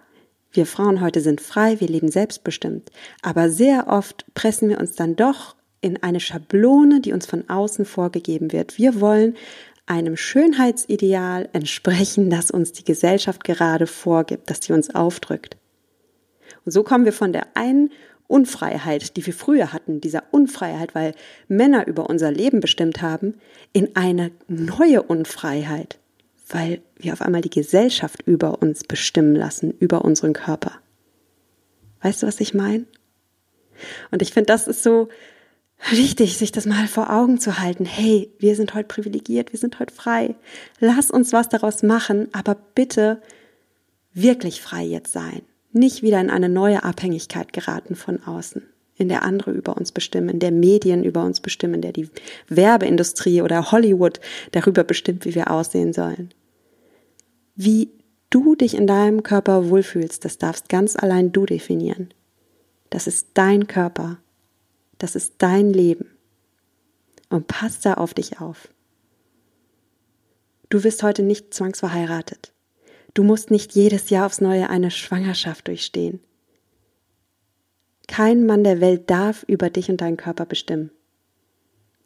wir 0.52 0.66
Frauen 0.66 1.00
heute 1.00 1.22
sind 1.22 1.40
frei, 1.40 1.80
wir 1.80 1.88
leben 1.88 2.12
selbstbestimmt, 2.12 2.92
aber 3.22 3.50
sehr 3.50 3.88
oft 3.88 4.26
pressen 4.34 4.68
wir 4.68 4.80
uns 4.80 4.96
dann 4.96 5.16
doch 5.16 5.56
in 5.82 6.02
eine 6.02 6.20
Schablone, 6.20 7.02
die 7.02 7.14
uns 7.14 7.26
von 7.26 7.50
außen 7.50 7.86
vorgegeben 7.86 8.52
wird. 8.52 8.78
Wir 8.78 9.02
wollen 9.02 9.36
einem 9.88 10.16
Schönheitsideal 10.16 11.50
entsprechen, 11.54 12.30
das 12.30 12.52
uns 12.52 12.72
die 12.72 12.86
Gesellschaft 12.86 13.44
gerade 13.44 13.88
vorgibt, 13.88 14.50
das 14.50 14.60
sie 14.62 14.74
uns 14.74 14.94
aufdrückt. 14.94 15.58
Und 16.64 16.72
so 16.72 16.84
kommen 16.84 17.06
wir 17.06 17.14
von 17.14 17.34
der 17.34 17.58
einen 17.58 17.92
Unfreiheit, 18.28 19.18
die 19.18 19.26
wir 19.26 19.34
früher 19.34 19.74
hatten, 19.74 20.00
dieser 20.00 20.24
Unfreiheit, 20.32 20.96
weil 20.96 21.14
Männer 21.50 21.88
über 21.88 22.10
unser 22.10 22.32
Leben 22.32 22.62
bestimmt 22.62 23.02
haben, 23.02 23.34
in 23.74 23.96
eine 23.96 24.32
neue 24.48 25.04
Unfreiheit, 25.04 26.00
weil 26.48 26.82
wir 26.96 27.12
auf 27.12 27.22
einmal 27.22 27.42
die 27.42 27.50
Gesellschaft 27.50 28.22
über 28.26 28.62
uns 28.62 28.86
bestimmen 28.86 29.36
lassen, 29.36 29.74
über 29.80 30.06
unseren 30.06 30.34
Körper. 30.34 30.74
Weißt 32.02 32.24
du, 32.24 32.28
was 32.28 32.40
ich 32.40 32.54
meine? 32.54 32.86
Und 34.12 34.22
ich 34.22 34.32
finde, 34.32 34.48
das 34.48 34.68
ist 34.68 34.84
so, 34.84 35.10
wichtig, 35.90 36.38
sich 36.38 36.52
das 36.52 36.66
mal 36.66 36.88
vor 36.88 37.12
Augen 37.12 37.40
zu 37.40 37.60
halten. 37.60 37.86
Hey, 37.86 38.32
wir 38.40 38.56
sind 38.56 38.74
heute 38.74 38.88
privilegiert, 38.88 39.52
wir 39.52 39.60
sind 39.60 39.80
heute 39.80 39.94
frei. 39.94 40.36
Lass 40.80 41.12
uns 41.12 41.34
was 41.34 41.50
daraus 41.50 41.84
machen, 41.84 42.30
aber 42.34 42.56
bitte 42.76 43.22
wirklich 44.14 44.62
frei 44.62 44.84
jetzt 44.84 45.14
sein. 45.14 45.42
Nicht 45.72 46.04
wieder 46.04 46.20
in 46.20 46.30
eine 46.30 46.50
neue 46.50 46.84
Abhängigkeit 46.84 47.54
geraten 47.54 47.96
von 47.96 48.22
außen, 48.24 48.64
in 48.98 49.10
der 49.10 49.24
andere 49.24 49.52
über 49.52 49.78
uns 49.78 49.92
bestimmen, 49.92 50.30
in 50.30 50.40
der 50.40 50.52
Medien 50.52 51.04
über 51.04 51.24
uns 51.24 51.40
bestimmen, 51.40 51.76
in 51.76 51.82
der 51.82 51.94
die 51.94 52.10
Werbeindustrie 52.48 53.42
oder 53.42 53.72
Hollywood 53.72 54.20
darüber 54.52 54.84
bestimmt, 54.84 55.26
wie 55.26 55.36
wir 55.36 55.50
aussehen 55.50 55.94
sollen. 55.94 56.34
Wie 57.56 57.90
du 58.30 58.56
dich 58.56 58.76
in 58.76 58.88
deinem 58.88 59.24
Körper 59.24 59.70
wohlfühlst, 59.70 60.26
das 60.26 60.38
darfst 60.38 60.70
ganz 60.70 60.96
allein 60.96 61.32
du 61.32 61.46
definieren. 61.46 62.14
Das 62.90 63.08
ist 63.08 63.30
dein 63.34 63.68
Körper 63.68 64.18
das 65.02 65.16
ist 65.16 65.36
dein 65.40 65.74
Leben. 65.74 66.12
Und 67.30 67.48
pass 67.48 67.80
da 67.80 67.96
auf 67.96 68.14
dich 68.14 68.40
auf. 68.40 68.70
Du 70.70 70.84
wirst 70.84 71.02
heute 71.02 71.24
nicht 71.24 71.54
zwangsverheiratet. 71.54 72.54
Du 73.14 73.24
musst 73.24 73.52
nicht 73.52 73.74
jedes 73.74 74.10
Jahr 74.10 74.26
aufs 74.28 74.42
Neue 74.42 74.70
eine 74.70 74.92
Schwangerschaft 74.92 75.68
durchstehen. 75.68 76.20
Kein 78.08 78.46
Mann 78.46 78.64
der 78.64 78.80
Welt 78.80 79.10
darf 79.10 79.44
über 79.48 79.70
dich 79.70 79.90
und 79.90 80.02
deinen 80.02 80.18
Körper 80.18 80.46
bestimmen. 80.46 80.92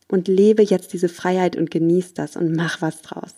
Und 0.08 0.28
lebe 0.28 0.64
jetzt 0.64 0.94
diese 0.94 1.10
Freiheit 1.10 1.56
und 1.58 1.72
genieß 1.72 2.14
das 2.14 2.36
und 2.36 2.56
mach 2.56 2.82
was 2.82 3.02
draus. 3.02 3.36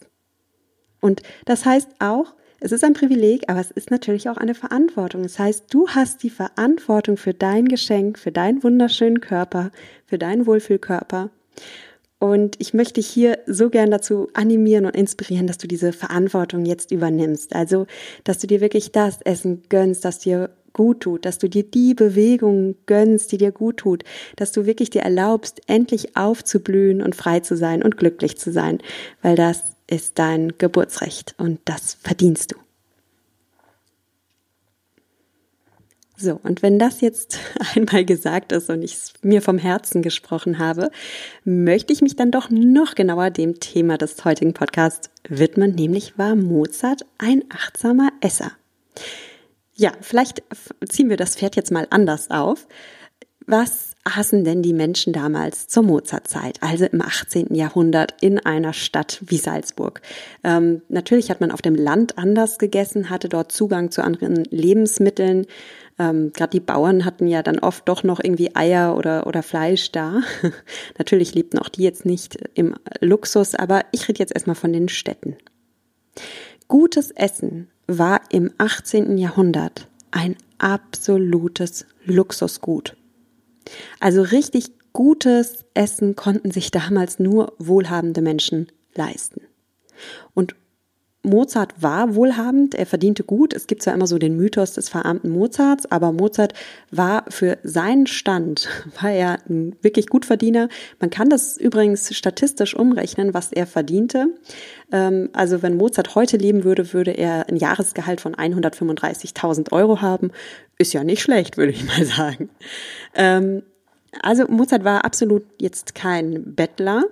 Und 1.02 1.24
das 1.46 1.66
heißt 1.66 1.90
auch, 2.00 2.36
es 2.60 2.72
ist 2.72 2.84
ein 2.84 2.94
Privileg, 2.94 3.44
aber 3.48 3.60
es 3.60 3.72
ist 3.72 3.92
natürlich 3.92 4.30
auch 4.30 4.38
eine 4.38 4.56
Verantwortung. 4.56 5.24
Das 5.24 5.38
heißt, 5.38 5.66
du 5.70 5.88
hast 5.90 6.24
die 6.24 6.30
Verantwortung 6.30 7.18
für 7.18 7.34
dein 7.34 7.66
Geschenk, 7.66 8.18
für 8.18 8.32
deinen 8.32 8.64
wunderschönen 8.64 9.22
Körper, 9.22 9.72
für 10.06 10.18
deinen 10.18 10.46
Wohlfühlkörper. 10.48 11.30
Und 12.20 12.56
ich 12.60 12.74
möchte 12.74 12.96
dich 12.96 13.08
hier 13.08 13.38
so 13.46 13.70
gern 13.70 13.92
dazu 13.92 14.30
animieren 14.34 14.86
und 14.86 14.96
inspirieren, 14.96 15.46
dass 15.46 15.60
du 15.60 15.68
diese 15.68 15.94
Verantwortung 15.94 16.66
jetzt 16.66 16.92
übernimmst. 16.92 17.56
Also, 17.56 17.86
dass 18.24 18.40
du 18.40 18.48
dir 18.48 18.60
wirklich 18.60 18.92
das 18.92 19.22
Essen 19.22 19.62
gönnst, 19.70 20.04
das 20.04 20.18
dir 20.18 20.50
gut 20.74 21.02
tut, 21.02 21.26
dass 21.26 21.38
du 21.38 21.48
dir 21.50 21.64
die 21.64 21.94
Bewegung 21.94 22.76
gönnst, 22.86 23.32
die 23.32 23.38
dir 23.38 23.52
gut 23.52 23.78
tut, 23.78 24.04
dass 24.36 24.52
du 24.52 24.66
wirklich 24.66 24.90
dir 24.90 25.02
erlaubst, 25.02 25.62
endlich 25.68 26.16
aufzublühen 26.16 27.02
und 27.02 27.16
frei 27.16 27.40
zu 27.40 27.56
sein 27.56 27.84
und 27.84 27.98
glücklich 27.98 28.38
zu 28.38 28.52
sein, 28.52 28.80
weil 29.22 29.36
das 29.36 29.77
ist 29.88 30.20
dein 30.20 30.58
Geburtsrecht 30.58 31.36
und 31.38 31.60
das 31.66 31.96
verdienst 32.02 32.52
du. 32.52 32.58
So, 36.20 36.40
und 36.42 36.64
wenn 36.64 36.80
das 36.80 37.02
jetzt 37.02 37.38
einmal 37.76 38.04
gesagt 38.04 38.52
ist 38.52 38.70
und 38.72 38.82
ich 38.82 38.98
mir 39.22 39.42
vom 39.42 39.60
Herzen 39.60 40.02
gesprochen 40.02 40.58
habe, 40.58 40.90
möchte 41.46 41.94
ich 41.94 42.02
mich 42.02 42.16
dann 42.16 42.32
doch 42.32 42.50
noch 42.50 42.96
genauer 42.96 43.30
dem 43.30 43.60
Thema 43.60 44.00
des 44.00 44.26
heutigen 44.26 44.54
Podcasts 44.54 45.12
widmen, 45.30 45.76
nämlich 45.76 46.18
war 46.18 46.36
Mozart 46.36 47.06
ein 47.20 47.44
achtsamer 47.50 48.10
Esser. 48.20 48.52
Ja, 49.76 49.92
vielleicht 50.02 50.42
ziehen 50.90 51.10
wir 51.10 51.18
das 51.18 51.36
Pferd 51.36 51.56
jetzt 51.56 51.72
mal 51.72 51.86
anders 51.92 52.32
auf. 52.32 52.68
Was 53.46 53.92
aßen 54.08 54.44
denn 54.44 54.62
die 54.62 54.74
Menschen 54.74 55.14
damals 55.14 55.68
zur 55.68 55.84
Mozartzeit, 55.84 56.62
also 56.62 56.86
im 56.86 57.02
18. 57.02 57.54
Jahrhundert 57.54 58.16
in 58.22 58.40
einer 58.40 58.74
Stadt 58.74 59.20
wie 59.26 59.38
Salzburg? 59.38 60.02
Ähm, 60.44 60.82
natürlich 60.90 61.30
hat 61.30 61.42
man 61.42 61.52
auf 61.52 61.62
dem 61.62 61.76
Land 61.76 62.18
anders 62.18 62.58
gegessen, 62.58 63.10
hatte 63.10 63.30
dort 63.30 63.52
Zugang 63.52 63.92
zu 63.92 64.04
anderen 64.04 64.44
Lebensmitteln. 64.46 65.46
Ähm, 66.00 66.32
Gerade 66.34 66.52
die 66.52 66.60
Bauern 66.60 67.06
hatten 67.06 67.28
ja 67.28 67.44
dann 67.44 67.60
oft 67.60 67.88
doch 67.88 68.04
noch 68.04 68.20
irgendwie 68.22 68.56
Eier 68.56 68.98
oder, 68.98 69.28
oder 69.28 69.44
Fleisch 69.44 69.92
da. 69.92 70.22
natürlich 70.98 71.34
lebten 71.36 71.60
auch 71.60 71.70
die 71.70 71.84
jetzt 71.84 72.06
nicht 72.06 72.38
im 72.56 72.76
Luxus, 73.00 73.56
aber 73.56 73.86
ich 73.92 74.08
rede 74.08 74.20
jetzt 74.20 74.34
erstmal 74.34 74.56
von 74.56 74.74
den 74.74 74.90
Städten. 74.90 75.38
Gutes 76.68 77.12
Essen 77.12 77.70
war 77.88 78.22
im 78.32 78.52
18. 78.58 79.18
Jahrhundert 79.18 79.88
ein 80.12 80.36
absolutes 80.58 81.86
Luxusgut. 82.06 82.97
Also 84.00 84.22
richtig 84.22 84.72
gutes 84.94 85.66
Essen 85.74 86.16
konnten 86.16 86.52
sich 86.52 86.72
damals 86.72 87.20
nur 87.20 87.54
wohlhabende 87.60 88.22
Menschen 88.22 88.68
leisten. 88.96 89.42
Und 90.34 90.56
Mozart 91.24 91.82
war 91.82 92.16
wohlhabend, 92.16 92.76
er 92.76 92.86
verdiente 92.86 93.24
gut. 93.24 93.54
Es 93.54 93.68
gibt 93.68 93.82
zwar 93.82 93.94
immer 93.94 94.08
so 94.08 94.18
den 94.18 94.38
Mythos 94.38 94.74
des 94.74 94.88
verarmten 94.88 95.30
Mozarts, 95.30 95.92
aber 95.92 96.12
Mozart 96.12 96.54
war 96.92 97.26
für 97.30 97.58
seinen 97.64 98.08
Stand, 98.08 98.70
war 99.02 99.12
er 99.12 99.40
ein 99.50 99.76
wirklich 99.82 100.08
Gutverdiener. 100.08 100.70
Man 101.00 101.10
kann 101.10 101.30
das 101.30 101.58
übrigens 101.58 102.16
statistisch 102.16 102.76
umrechnen, 102.76 103.34
was 103.34 103.52
er 103.52 103.68
verdiente. 103.68 104.28
Ähm, 104.92 105.30
also 105.34 105.62
wenn 105.62 105.76
Mozart 105.76 106.16
heute 106.16 106.38
leben 106.38 106.64
würde, 106.64 106.94
würde 106.94 107.12
er 107.12 107.50
ein 107.50 107.58
Jahresgehalt 107.58 108.22
von 108.22 108.36
135.000 108.36 109.72
Euro 109.72 110.02
haben. 110.02 110.32
Ist 110.78 110.94
ja 110.94 111.04
nicht 111.04 111.22
schlecht, 111.22 111.58
würde 111.58 111.74
ich 111.74 111.86
mal 111.98 112.06
sagen. 112.06 112.50
Ähm, 113.16 113.64
also 114.22 114.46
Mozart 114.48 114.84
war 114.84 115.04
absolut 115.06 115.44
jetzt 115.60 115.94
kein 115.94 116.56
Bettler 116.56 117.04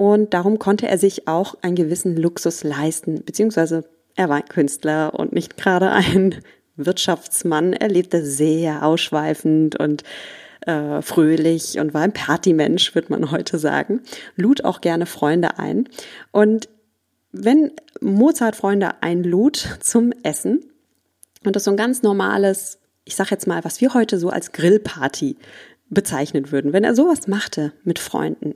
und 0.00 0.32
darum 0.32 0.58
konnte 0.58 0.88
er 0.88 0.96
sich 0.96 1.28
auch 1.28 1.56
einen 1.60 1.76
gewissen 1.76 2.16
Luxus 2.16 2.64
leisten, 2.64 3.22
beziehungsweise 3.22 3.84
er 4.16 4.30
war 4.30 4.36
ein 4.36 4.48
Künstler 4.48 5.12
und 5.12 5.34
nicht 5.34 5.58
gerade 5.58 5.90
ein 5.90 6.36
Wirtschaftsmann. 6.76 7.74
Er 7.74 7.88
lebte 7.88 8.24
sehr 8.24 8.82
ausschweifend 8.82 9.78
und 9.78 10.02
äh, 10.62 11.02
fröhlich 11.02 11.78
und 11.78 11.92
war 11.92 12.00
ein 12.00 12.14
Partymensch, 12.14 12.94
würde 12.94 13.08
man 13.10 13.30
heute 13.30 13.58
sagen. 13.58 14.00
Lud 14.36 14.64
auch 14.64 14.80
gerne 14.80 15.04
Freunde 15.04 15.58
ein. 15.58 15.86
Und 16.32 16.70
wenn 17.30 17.70
Mozart 18.00 18.56
Freunde 18.56 19.02
einlud 19.02 19.80
zum 19.80 20.14
Essen, 20.22 20.64
und 21.44 21.56
das 21.56 21.64
so 21.64 21.72
ein 21.72 21.76
ganz 21.76 22.02
normales, 22.02 22.78
ich 23.04 23.16
sag 23.16 23.30
jetzt 23.30 23.46
mal, 23.46 23.64
was 23.64 23.82
wir 23.82 23.92
heute 23.92 24.18
so 24.18 24.30
als 24.30 24.52
Grillparty 24.52 25.36
bezeichnen 25.90 26.52
würden, 26.52 26.72
wenn 26.72 26.84
er 26.84 26.94
sowas 26.94 27.28
machte 27.28 27.74
mit 27.84 27.98
Freunden, 27.98 28.54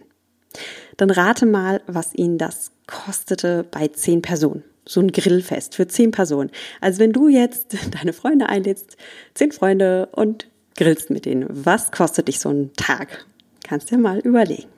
dann 0.96 1.10
rate 1.10 1.46
mal, 1.46 1.82
was 1.86 2.14
ihn 2.14 2.38
das 2.38 2.70
kostete 2.86 3.64
bei 3.70 3.88
zehn 3.88 4.22
Personen. 4.22 4.64
so 4.86 5.00
ein 5.00 5.12
Grillfest 5.12 5.74
für 5.76 5.88
zehn 5.88 6.10
Personen. 6.10 6.50
Also 6.80 6.98
wenn 6.98 7.12
du 7.12 7.28
jetzt 7.28 7.76
deine 7.98 8.12
Freunde 8.12 8.48
einlädst, 8.48 8.96
zehn 9.32 9.50
Freunde 9.52 10.08
und 10.12 10.46
grillst 10.76 11.10
mit 11.10 11.24
denen, 11.24 11.46
was 11.48 11.90
kostet 11.90 12.28
dich 12.28 12.38
so 12.38 12.50
ein 12.50 12.72
Tag? 12.76 13.24
Kannst 13.62 13.90
dir 13.90 13.98
mal 13.98 14.18
überlegen. 14.18 14.68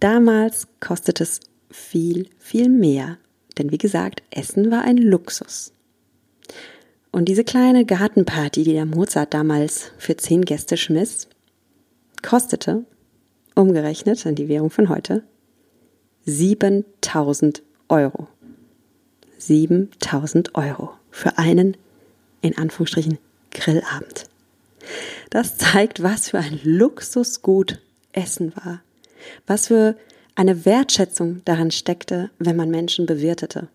Damals 0.00 0.66
kostet 0.80 1.20
es 1.20 1.40
viel, 1.70 2.28
viel 2.38 2.68
mehr. 2.68 3.18
Denn 3.56 3.70
wie 3.70 3.78
gesagt, 3.78 4.22
Essen 4.30 4.70
war 4.70 4.82
ein 4.82 4.96
Luxus. 4.98 5.72
Und 7.10 7.26
diese 7.26 7.44
kleine 7.44 7.84
Gartenparty, 7.84 8.64
die 8.64 8.72
der 8.72 8.86
Mozart 8.86 9.32
damals 9.32 9.92
für 9.98 10.16
zehn 10.16 10.44
Gäste 10.44 10.76
schmiss, 10.76 11.28
kostete, 12.22 12.84
umgerechnet 13.54 14.24
in 14.26 14.34
die 14.34 14.48
Währung 14.48 14.70
von 14.70 14.88
heute, 14.88 15.22
7000 16.26 17.62
Euro. 17.88 18.28
7000 19.38 20.54
Euro 20.54 20.92
für 21.10 21.38
einen, 21.38 21.76
in 22.40 22.56
Anführungsstrichen, 22.56 23.18
Grillabend. 23.50 24.24
Das 25.30 25.56
zeigt, 25.56 26.02
was 26.02 26.30
für 26.30 26.38
ein 26.38 26.60
Luxusgut 26.62 27.80
Essen 28.12 28.54
war. 28.56 28.82
Was 29.46 29.68
für 29.68 29.96
eine 30.34 30.64
Wertschätzung 30.64 31.42
daran 31.44 31.70
steckte, 31.70 32.30
wenn 32.38 32.56
man 32.56 32.70
Menschen 32.70 33.06
bewirtete. 33.06 33.68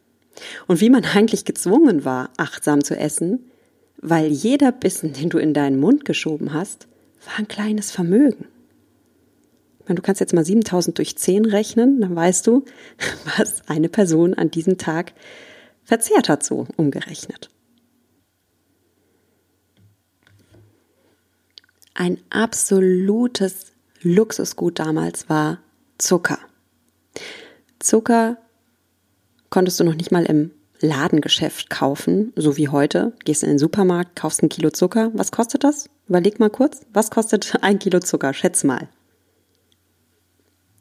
Und 0.67 0.81
wie 0.81 0.89
man 0.89 1.05
eigentlich 1.05 1.46
gezwungen 1.46 2.05
war, 2.05 2.29
achtsam 2.38 2.84
zu 2.84 2.98
essen, 2.98 3.51
weil 4.00 4.27
jeder 4.27 4.72
Bissen, 4.72 5.13
den 5.13 5.29
du 5.29 5.38
in 5.38 5.53
deinen 5.53 5.79
Mund 5.79 6.05
geschoben 6.05 6.53
hast, 6.53 6.88
war 7.25 7.39
ein 7.39 7.48
kleines 7.48 7.91
Vermögen. 7.91 8.46
Du 9.96 10.01
kannst 10.01 10.20
jetzt 10.20 10.34
mal 10.34 10.46
7000 10.46 10.98
durch 10.98 11.17
10 11.17 11.46
rechnen, 11.46 12.01
dann 12.01 12.15
weißt 12.15 12.46
du, 12.48 12.65
was 13.38 13.67
eine 13.67 13.89
Person 13.89 14.34
an 14.34 14.51
diesem 14.51 14.77
Tag 14.77 15.13
verzehrt 15.84 16.29
hat, 16.29 16.44
so 16.44 16.67
umgerechnet. 16.75 17.50
Ein 21.94 22.20
absolutes 22.29 23.72
Luxusgut 24.01 24.77
damals 24.77 25.29
war 25.29 25.60
Zucker. 25.98 26.38
Zucker 27.79 28.38
konntest 29.50 29.79
du 29.79 29.84
noch 29.84 29.96
nicht 29.96 30.12
mal 30.12 30.25
im 30.25 30.51
Ladengeschäft 30.79 31.70
kaufen, 31.70 32.34
so 32.36 32.58
wie 32.58 32.70
heute. 32.70 33.13
Gehst 33.25 33.44
in 33.44 33.50
den 33.50 33.58
Supermarkt, 33.58 34.15
kaufst 34.15 34.44
ein 34.44 34.50
Kilo 34.50 34.70
Zucker. 34.70 35.10
Was 35.13 35.32
kostet 35.32 35.63
das? 35.63 35.89
Überleg 36.08 36.39
mal 36.39 36.50
kurz. 36.50 36.82
Was 36.94 37.10
kostet 37.10 37.53
ein 37.62 37.79
Kilo 37.79 38.00
Zucker? 38.00 38.34
Schätz 38.34 38.63
mal. 38.63 38.89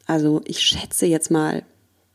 Also 0.07 0.41
ich 0.45 0.61
schätze 0.61 1.07
jetzt 1.07 1.31
mal, 1.31 1.65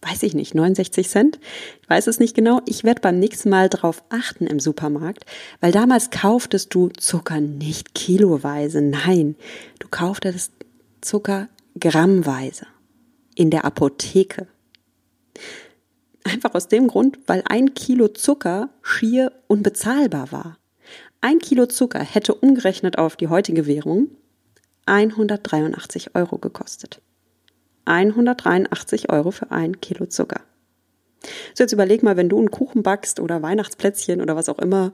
weiß 0.02 0.24
ich 0.24 0.34
nicht, 0.34 0.56
69 0.56 1.10
Cent. 1.10 1.40
Ich 1.82 1.90
weiß 1.90 2.08
es 2.08 2.20
nicht 2.20 2.36
genau. 2.36 2.62
Ich 2.66 2.84
werde 2.84 3.02
beim 3.02 3.20
nächsten 3.20 3.50
Mal 3.50 3.70
drauf 3.70 4.04
achten 4.10 4.48
im 4.48 4.60
Supermarkt, 4.60 5.26
weil 5.60 5.72
damals 5.72 6.10
kauftest 6.10 6.74
du 6.74 6.90
Zucker 6.90 7.42
nicht 7.42 7.94
kiloweise. 7.94 8.82
Nein, 8.82 9.36
du 9.80 9.88
kauftest 9.90 10.54
Zucker 11.02 11.50
grammweise 11.80 12.66
in 13.36 13.50
der 13.50 13.66
Apotheke. 13.66 14.48
Einfach 16.24 16.54
aus 16.54 16.68
dem 16.68 16.88
Grund, 16.88 17.20
weil 17.28 17.44
ein 17.48 17.74
Kilo 17.74 18.08
Zucker 18.08 18.70
schier 18.82 19.32
unbezahlbar 19.48 20.32
war. 20.32 20.58
Ein 21.20 21.40
Kilo 21.40 21.66
Zucker 21.66 22.00
hätte 22.00 22.34
umgerechnet 22.36 22.98
auf 22.98 23.16
die 23.16 23.28
heutige 23.28 23.66
Währung 23.66 24.10
183 24.86 26.16
Euro 26.16 26.38
gekostet. 26.38 27.02
183 27.92 29.12
Euro 29.12 29.32
für 29.32 29.52
ein 29.52 29.82
Kilo 29.82 30.06
Zucker. 30.06 30.42
So, 31.54 31.64
jetzt 31.64 31.74
überleg 31.74 32.02
mal, 32.02 32.18
wenn 32.18 32.30
du 32.30 32.40
einen 32.40 32.50
Kuchen 32.50 32.84
backst 32.84 33.20
oder 33.20 33.42
Weihnachtsplätzchen 33.42 34.22
oder 34.22 34.36
was 34.36 34.50
auch 34.50 34.60
immer 34.60 34.92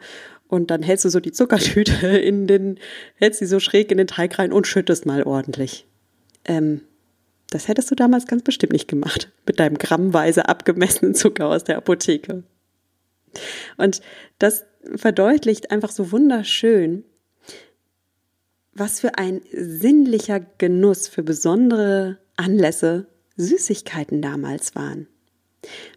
und 0.48 0.72
dann 0.72 0.84
hältst 0.84 1.06
du 1.06 1.10
so 1.10 1.20
die 1.20 1.32
Zuckertüte 1.32 2.08
in 2.18 2.48
den, 2.48 2.80
hältst 3.16 3.39
sie 3.39 3.46
so 3.46 3.60
schräg 3.60 3.92
in 3.92 3.98
den 3.98 4.08
Teig 4.08 4.38
rein 4.39 4.51
und 4.51 4.68
schüttest 4.68 5.06
mal 5.06 5.24
ordentlich. 5.24 5.88
Ähm, 6.46 6.82
das 7.50 7.70
hättest 7.70 7.89
du 7.92 7.96
damals 7.96 8.27
ganz 8.27 8.44
bestimmt 8.44 8.74
nicht 8.74 8.90
gemacht, 8.90 9.31
mit 9.46 9.60
deinem 9.60 9.77
grammweise 9.77 10.50
abgemessenen 10.50 11.16
Zucker 11.16 11.48
aus 11.48 11.64
der 11.64 11.77
Apotheke. 11.77 12.44
Und 13.77 14.01
das 14.40 14.66
verdeutlicht 14.96 15.72
einfach 15.72 15.92
so 15.92 16.12
wunderschön, 16.12 17.05
was 18.74 19.00
für 19.00 19.18
ein 19.18 19.42
sinnlicher 19.51 20.40
Genuss 20.40 21.07
für 21.07 21.24
besondere 21.24 22.18
Anlässe 22.38 23.08
Süßigkeiten 23.36 24.22
damals 24.22 24.76
waren. 24.76 25.08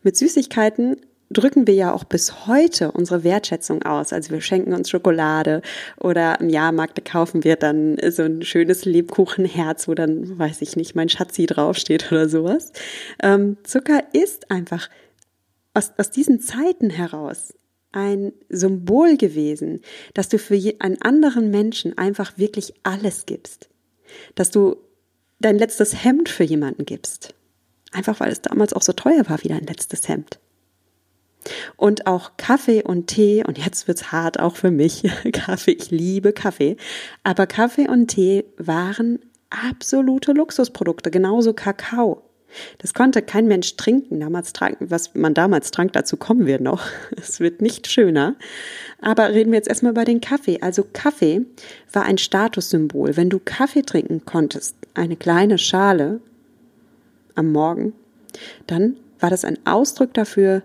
Mit 0.02 0.16
Süßigkeiten 0.16 0.96
drücken 1.30 1.66
wir 1.66 1.74
ja 1.74 1.92
auch 1.92 2.04
bis 2.04 2.46
heute 2.46 2.90
unsere 2.90 3.22
Wertschätzung 3.22 3.82
aus. 3.82 4.12
Also 4.12 4.30
wir 4.30 4.40
schenken 4.40 4.74
uns 4.74 4.90
Schokolade 4.90 5.62
oder 5.98 6.40
im 6.40 6.48
Jahrmarkt 6.48 7.04
kaufen 7.04 7.44
wir 7.44 7.56
dann 7.56 7.96
so 8.10 8.22
ein 8.22 8.42
schönes 8.42 8.84
Lebkuchenherz, 8.84 9.86
wo 9.86 9.94
dann, 9.94 10.38
weiß 10.38 10.60
ich 10.62 10.76
nicht, 10.76 10.96
mein 10.96 11.08
Schatzi 11.08 11.46
draufsteht 11.46 12.10
oder 12.10 12.28
sowas. 12.28 12.72
Ähm, 13.22 13.56
Zucker 13.62 14.02
ist 14.12 14.50
einfach 14.50 14.90
aus, 15.72 15.92
aus 15.98 16.10
diesen 16.10 16.40
Zeiten 16.40 16.90
heraus 16.90 17.54
ein 17.92 18.32
Symbol 18.48 19.16
gewesen, 19.16 19.80
dass 20.14 20.28
du 20.28 20.38
für 20.38 20.60
einen 20.80 21.00
anderen 21.02 21.50
Menschen 21.50 21.96
einfach 21.96 22.38
wirklich 22.38 22.74
alles 22.82 23.26
gibst. 23.26 23.68
Dass 24.34 24.50
du 24.50 24.76
dein 25.40 25.58
letztes 25.58 26.04
Hemd 26.04 26.28
für 26.28 26.44
jemanden 26.44 26.84
gibst. 26.84 27.34
Einfach 27.92 28.20
weil 28.20 28.30
es 28.30 28.40
damals 28.40 28.72
auch 28.72 28.82
so 28.82 28.92
teuer 28.92 29.28
war 29.28 29.42
wie 29.42 29.48
dein 29.48 29.66
letztes 29.66 30.08
Hemd. 30.08 30.38
Und 31.76 32.06
auch 32.06 32.36
Kaffee 32.36 32.82
und 32.82 33.06
Tee, 33.06 33.42
und 33.44 33.58
jetzt 33.58 33.88
wird's 33.88 34.12
hart 34.12 34.38
auch 34.38 34.56
für 34.56 34.70
mich, 34.70 35.02
Kaffee, 35.32 35.72
ich 35.72 35.90
liebe 35.90 36.32
Kaffee, 36.32 36.76
aber 37.24 37.46
Kaffee 37.46 37.88
und 37.88 38.08
Tee 38.08 38.44
waren 38.58 39.18
absolute 39.48 40.32
Luxusprodukte, 40.32 41.10
genauso 41.10 41.54
Kakao. 41.54 42.22
Das 42.78 42.94
konnte 42.94 43.22
kein 43.22 43.46
Mensch 43.46 43.76
trinken, 43.76 44.20
damals 44.20 44.52
tranken, 44.52 44.90
was 44.90 45.14
man 45.14 45.34
damals 45.34 45.70
trank, 45.70 45.92
dazu 45.92 46.16
kommen 46.16 46.46
wir 46.46 46.60
noch. 46.60 46.82
Es 47.16 47.40
wird 47.40 47.62
nicht 47.62 47.86
schöner. 47.86 48.36
Aber 49.00 49.30
reden 49.30 49.52
wir 49.52 49.58
jetzt 49.58 49.68
erstmal 49.68 49.92
über 49.92 50.04
den 50.04 50.20
Kaffee. 50.20 50.60
Also 50.60 50.84
Kaffee 50.92 51.42
war 51.92 52.04
ein 52.04 52.18
Statussymbol. 52.18 53.16
Wenn 53.16 53.30
du 53.30 53.38
Kaffee 53.38 53.82
trinken 53.82 54.24
konntest, 54.24 54.76
eine 54.94 55.16
kleine 55.16 55.58
Schale 55.58 56.20
am 57.34 57.52
Morgen, 57.52 57.92
dann 58.66 58.96
war 59.18 59.30
das 59.30 59.44
ein 59.44 59.58
Ausdruck 59.64 60.14
dafür, 60.14 60.62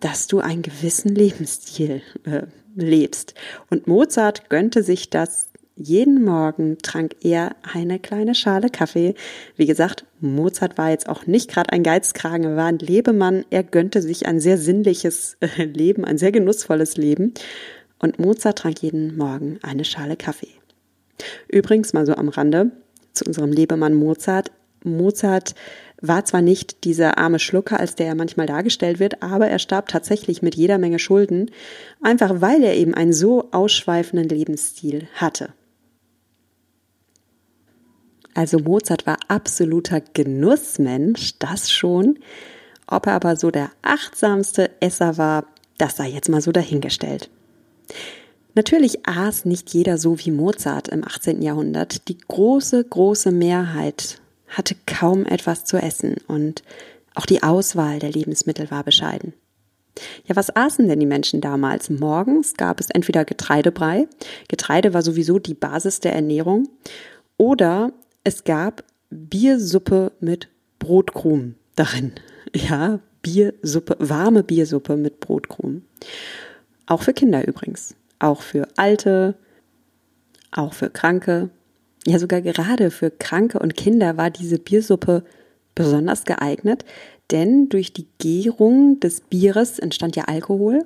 dass 0.00 0.26
du 0.26 0.40
einen 0.40 0.62
gewissen 0.62 1.14
Lebensstil 1.14 2.02
äh, 2.24 2.42
lebst. 2.74 3.34
Und 3.70 3.86
Mozart 3.86 4.50
gönnte 4.50 4.82
sich 4.82 5.10
das 5.10 5.48
jeden 5.76 6.24
Morgen 6.24 6.78
trank 6.78 7.16
er 7.22 7.54
eine 7.70 7.98
kleine 7.98 8.34
Schale 8.34 8.70
Kaffee. 8.70 9.14
Wie 9.56 9.66
gesagt, 9.66 10.06
Mozart 10.20 10.78
war 10.78 10.90
jetzt 10.90 11.06
auch 11.08 11.26
nicht 11.26 11.50
gerade 11.50 11.70
ein 11.70 11.82
Geizkragen, 11.82 12.44
er 12.44 12.56
war 12.56 12.66
ein 12.66 12.78
Lebemann. 12.78 13.44
Er 13.50 13.62
gönnte 13.62 14.00
sich 14.00 14.26
ein 14.26 14.40
sehr 14.40 14.56
sinnliches 14.56 15.36
äh, 15.40 15.64
Leben, 15.64 16.04
ein 16.04 16.16
sehr 16.16 16.32
genussvolles 16.32 16.96
Leben. 16.96 17.34
Und 17.98 18.18
Mozart 18.18 18.58
trank 18.58 18.80
jeden 18.82 19.16
Morgen 19.16 19.58
eine 19.62 19.84
Schale 19.84 20.16
Kaffee. 20.16 20.48
Übrigens 21.48 21.92
mal 21.92 22.06
so 22.06 22.14
am 22.14 22.30
Rande 22.30 22.70
zu 23.12 23.24
unserem 23.26 23.52
Lebemann 23.52 23.94
Mozart. 23.94 24.52
Mozart 24.82 25.54
war 26.00 26.24
zwar 26.24 26.42
nicht 26.42 26.84
dieser 26.84 27.18
arme 27.18 27.38
Schlucker, 27.38 27.80
als 27.80 27.94
der 27.94 28.06
er 28.06 28.14
manchmal 28.14 28.46
dargestellt 28.46 28.98
wird, 28.98 29.22
aber 29.22 29.48
er 29.48 29.58
starb 29.58 29.88
tatsächlich 29.88 30.40
mit 30.40 30.54
jeder 30.54 30.78
Menge 30.78 30.98
Schulden, 30.98 31.50
einfach 32.02 32.40
weil 32.40 32.62
er 32.62 32.74
eben 32.74 32.94
einen 32.94 33.12
so 33.12 33.50
ausschweifenden 33.52 34.28
Lebensstil 34.28 35.08
hatte. 35.14 35.50
Also 38.36 38.58
Mozart 38.58 39.06
war 39.06 39.16
absoluter 39.28 40.02
Genussmensch, 40.12 41.38
das 41.38 41.70
schon. 41.72 42.18
Ob 42.86 43.06
er 43.06 43.14
aber 43.14 43.36
so 43.36 43.50
der 43.50 43.70
achtsamste 43.80 44.70
Esser 44.80 45.16
war, 45.16 45.46
das 45.78 45.96
sei 45.96 46.08
jetzt 46.08 46.28
mal 46.28 46.42
so 46.42 46.52
dahingestellt. 46.52 47.30
Natürlich 48.54 49.08
aß 49.08 49.46
nicht 49.46 49.72
jeder 49.72 49.96
so 49.96 50.18
wie 50.18 50.30
Mozart 50.30 50.88
im 50.88 51.02
18. 51.02 51.40
Jahrhundert. 51.40 52.08
Die 52.08 52.18
große, 52.18 52.84
große 52.84 53.32
Mehrheit 53.32 54.20
hatte 54.48 54.76
kaum 54.86 55.24
etwas 55.24 55.64
zu 55.64 55.78
essen 55.78 56.16
und 56.28 56.62
auch 57.14 57.24
die 57.24 57.42
Auswahl 57.42 58.00
der 58.00 58.10
Lebensmittel 58.10 58.70
war 58.70 58.84
bescheiden. 58.84 59.32
Ja, 60.26 60.36
was 60.36 60.54
aßen 60.54 60.86
denn 60.86 61.00
die 61.00 61.06
Menschen 61.06 61.40
damals? 61.40 61.88
Morgens 61.88 62.52
gab 62.54 62.80
es 62.80 62.90
entweder 62.90 63.24
Getreidebrei, 63.24 64.08
Getreide 64.48 64.92
war 64.92 65.00
sowieso 65.00 65.38
die 65.38 65.54
Basis 65.54 66.00
der 66.00 66.14
Ernährung, 66.14 66.68
oder 67.38 67.92
es 68.26 68.42
gab 68.42 68.82
Biersuppe 69.08 70.10
mit 70.18 70.48
Brotkrumen 70.80 71.54
darin. 71.76 72.12
Ja, 72.52 72.98
Biersuppe, 73.22 73.96
warme 74.00 74.42
Biersuppe 74.42 74.96
mit 74.96 75.20
Brotkrumen. 75.20 75.86
Auch 76.86 77.02
für 77.02 77.12
Kinder 77.12 77.46
übrigens. 77.46 77.94
Auch 78.18 78.42
für 78.42 78.66
Alte, 78.76 79.36
auch 80.50 80.74
für 80.74 80.90
Kranke. 80.90 81.50
Ja, 82.04 82.18
sogar 82.18 82.40
gerade 82.40 82.90
für 82.90 83.12
Kranke 83.12 83.60
und 83.60 83.76
Kinder 83.76 84.16
war 84.16 84.30
diese 84.30 84.58
Biersuppe 84.58 85.22
besonders 85.76 86.24
geeignet, 86.24 86.84
denn 87.30 87.68
durch 87.68 87.92
die 87.92 88.08
Gärung 88.18 88.98
des 88.98 89.20
Bieres 89.20 89.78
entstand 89.78 90.16
ja 90.16 90.24
Alkohol. 90.24 90.84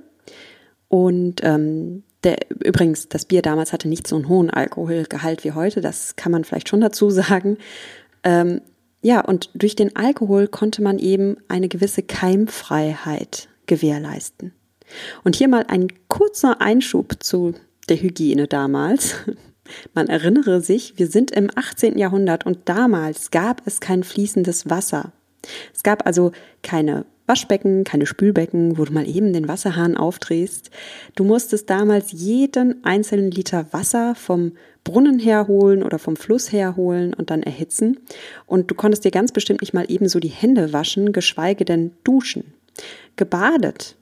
Und 0.89 1.41
ähm, 1.43 2.03
der, 2.25 2.39
übrigens, 2.63 3.09
das 3.09 3.25
Bier 3.25 3.43
damals 3.43 3.73
hatte 3.73 3.89
nicht 3.89 4.07
so 4.07 4.17
einen 4.17 4.29
hohen 4.29 4.51
Alkoholgehalt 4.51 5.45
wie 5.45 5.53
heute, 5.53 5.81
das 5.81 6.17
kann 6.17 6.33
man 6.33 6.45
vielleicht 6.45 6.69
schon 6.69 6.81
dazu 6.81 7.11
sagen. 7.11 7.57
Ähm, 8.25 8.61
ja, 9.03 9.21
und 9.23 9.51
durch 9.55 9.77
den 9.77 9.97
Alkohol 9.97 10.47
konnte 10.47 10.83
man 10.83 10.99
eben 10.99 11.37
eine 11.49 11.69
gewisse 11.69 12.03
Keimfreiheit 12.03 13.49
gewährleisten. 13.67 14.53
Und 15.25 15.37
hier 15.37 15.49
mal 15.49 15.65
ein 15.69 15.89
kurzer 16.09 16.61
Einschub 16.61 17.15
zu 17.21 17.55
der 17.89 18.01
Hygiene 18.01 18.47
damals. 18.47 19.15
Man 19.95 20.09
erinnere 20.09 20.61
sich, 20.61 20.95
wir 20.97 21.07
sind 21.07 21.31
im 21.31 21.49
18. 21.55 21.97
Jahrhundert 21.97 22.45
und 22.45 22.69
damals 22.69 23.31
gab 23.31 23.65
es 23.67 23.79
kein 23.79 24.03
fließendes 24.03 24.69
Wasser. 24.69 25.13
Es 25.73 25.85
gab 25.85 26.07
also 26.07 26.33
keine 26.65 27.07
Waschbecken, 27.31 27.85
keine 27.85 28.07
Spülbecken, 28.07 28.77
wo 28.77 28.85
du 28.85 28.93
mal 28.93 29.09
eben 29.09 29.33
den 29.33 29.47
Wasserhahn 29.47 29.97
aufdrehst. 29.97 30.71
Du 31.15 31.23
musstest 31.23 31.71
damals 31.71 32.11
jeden 32.11 32.83
einzelnen 32.85 33.31
Liter 33.31 33.67
Wasser 33.71 34.17
vom 34.17 34.51
Brunnen 34.83 35.21
herholen 35.21 35.85
oder 35.85 36.01
vom 36.01 36.17
Fluss 36.17 36.51
herholen 36.51 37.15
und 37.15 37.31
dann 37.31 37.45
erhitzen. 37.45 38.01
Und 38.47 38.69
du 38.69 38.75
konntest 38.75 39.05
dir 39.05 39.13
ganz 39.13 39.31
bestimmt 39.31 39.61
nicht 39.61 39.73
mal 39.73 39.85
ebenso 39.87 40.19
die 40.19 40.27
Hände 40.27 40.73
waschen, 40.73 41.13
geschweige 41.13 41.65
denn 41.65 41.93
duschen. 42.03 42.53
Gebadet. 43.15 43.95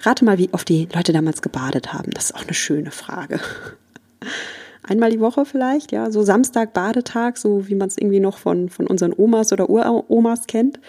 Rate 0.00 0.24
mal, 0.24 0.38
wie 0.38 0.48
oft 0.50 0.68
die 0.68 0.88
Leute 0.92 1.12
damals 1.12 1.42
gebadet 1.42 1.92
haben. 1.92 2.10
Das 2.10 2.24
ist 2.24 2.34
auch 2.34 2.42
eine 2.42 2.54
schöne 2.54 2.90
Frage. 2.90 3.38
Einmal 4.82 5.10
die 5.10 5.20
Woche 5.20 5.44
vielleicht, 5.44 5.92
ja, 5.92 6.10
so 6.10 6.22
Samstag 6.22 6.72
Badetag, 6.72 7.38
so 7.38 7.68
wie 7.68 7.76
man 7.76 7.86
es 7.86 7.98
irgendwie 7.98 8.18
noch 8.18 8.38
von, 8.38 8.68
von 8.68 8.88
unseren 8.88 9.14
Omas 9.16 9.52
oder 9.52 9.70
Uromas 9.70 10.48
kennt. 10.48 10.80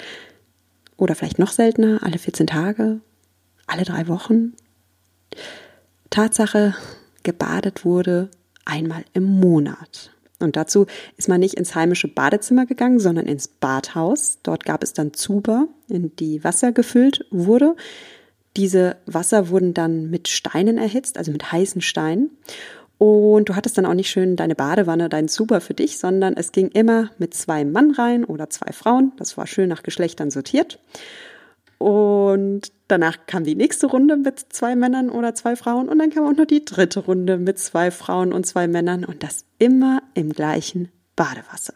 Oder 0.98 1.16
vielleicht 1.16 1.40
noch 1.40 1.52
seltener, 1.52 2.00
alle 2.04 2.18
14 2.18 2.48
Tage, 2.48 3.00
alle 3.68 3.84
drei 3.84 4.08
Wochen. 4.08 4.54
Tatsache, 6.10 6.76
gebadet 7.24 7.86
wurde 7.86 8.30
einmal 8.66 9.04
im 9.14 9.24
Monat. 9.24 10.12
Und 10.40 10.58
dazu 10.58 10.86
ist 11.18 11.30
man 11.30 11.40
nicht 11.40 11.56
ins 11.56 11.74
heimische 11.74 12.08
Badezimmer 12.08 12.66
gegangen, 12.66 13.00
sondern 13.00 13.26
ins 13.26 13.48
Badhaus. 13.48 14.40
Dort 14.44 14.66
gab 14.66 14.84
es 14.84 14.94
dann 14.94 15.14
Zuber, 15.14 15.68
in 15.88 16.16
die 16.18 16.44
Wasser 16.44 16.72
gefüllt 16.72 17.26
wurde. 17.32 17.76
Diese 18.58 18.98
Wasser 19.06 19.50
wurden 19.50 19.74
dann 19.74 20.10
mit 20.10 20.28
Steinen 20.28 20.78
erhitzt, 20.78 21.18
also 21.18 21.32
mit 21.32 21.52
heißen 21.52 21.82
Steinen. 21.82 22.30
Und 23.04 23.50
du 23.50 23.56
hattest 23.58 23.78
dann 23.78 23.86
auch 23.86 23.96
nicht 23.96 24.10
schön 24.10 24.38
deine 24.38 24.56
Badewanne, 24.56 25.10
deinen 25.10 25.28
Zuber 25.28 25.60
für 25.60 25.74
dich, 25.74 25.98
sondern 25.98 26.38
es 26.38 26.54
ging 26.54 26.70
immer 26.70 27.10
mit 27.18 27.34
zwei 27.34 27.66
Mann 27.66 27.92
rein 27.92 28.24
oder 28.24 28.50
zwei 28.50 28.72
Frauen. 28.72 29.12
Das 29.18 29.36
war 29.36 29.46
schön 29.46 29.68
nach 29.68 29.84
Geschlechtern 29.84 30.32
sortiert. 30.32 30.80
Und 31.80 32.72
danach 32.88 33.18
kam 33.28 33.44
die 33.44 33.56
nächste 33.56 33.88
Runde 33.88 34.16
mit 34.16 34.40
zwei 34.54 34.78
Männern 34.78 35.10
oder 35.10 35.36
zwei 35.36 35.58
Frauen 35.58 35.90
und 35.90 36.00
dann 36.00 36.12
kam 36.12 36.26
auch 36.26 36.38
noch 36.38 36.46
die 36.46 36.64
dritte 36.64 37.02
Runde 37.02 37.38
mit 37.38 37.60
zwei 37.60 37.92
Frauen 37.92 38.32
und 38.32 38.46
zwei 38.46 38.70
Männern 38.70 39.04
und 39.04 39.22
das 39.22 39.44
immer 39.60 40.02
im 40.14 40.32
gleichen 40.32 40.88
Badewasser. 41.18 41.74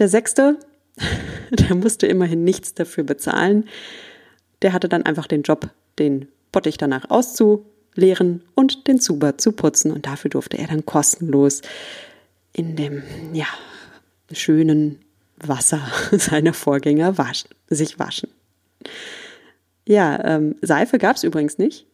Der 0.00 0.08
sechste, 0.08 0.58
der 1.52 1.76
musste 1.76 2.08
immerhin 2.08 2.42
nichts 2.42 2.74
dafür 2.74 3.04
bezahlen. 3.04 3.68
Der 4.62 4.72
hatte 4.72 4.88
dann 4.88 5.06
einfach 5.06 5.28
den 5.28 5.42
Job, 5.42 5.70
den 6.00 6.26
Bottich 6.50 6.76
danach 6.76 7.08
auszuleeren 7.90 8.42
und 8.54 8.86
den 8.86 9.00
Zuber 9.00 9.38
zu 9.38 9.52
putzen 9.52 9.92
und 9.92 10.06
dafür 10.06 10.30
durfte 10.30 10.58
er 10.58 10.68
dann 10.68 10.86
kostenlos 10.86 11.62
in 12.52 12.76
dem, 12.76 13.02
ja, 13.32 13.46
schönen 14.32 15.00
Wasser 15.36 15.80
seiner 16.12 16.52
Vorgänger 16.52 17.18
waschen, 17.18 17.50
sich 17.68 17.98
waschen. 17.98 18.30
Ja, 19.86 20.22
ähm, 20.24 20.56
Seife 20.62 20.98
gab 20.98 21.16
es 21.16 21.24
übrigens 21.24 21.58
nicht. 21.58 21.86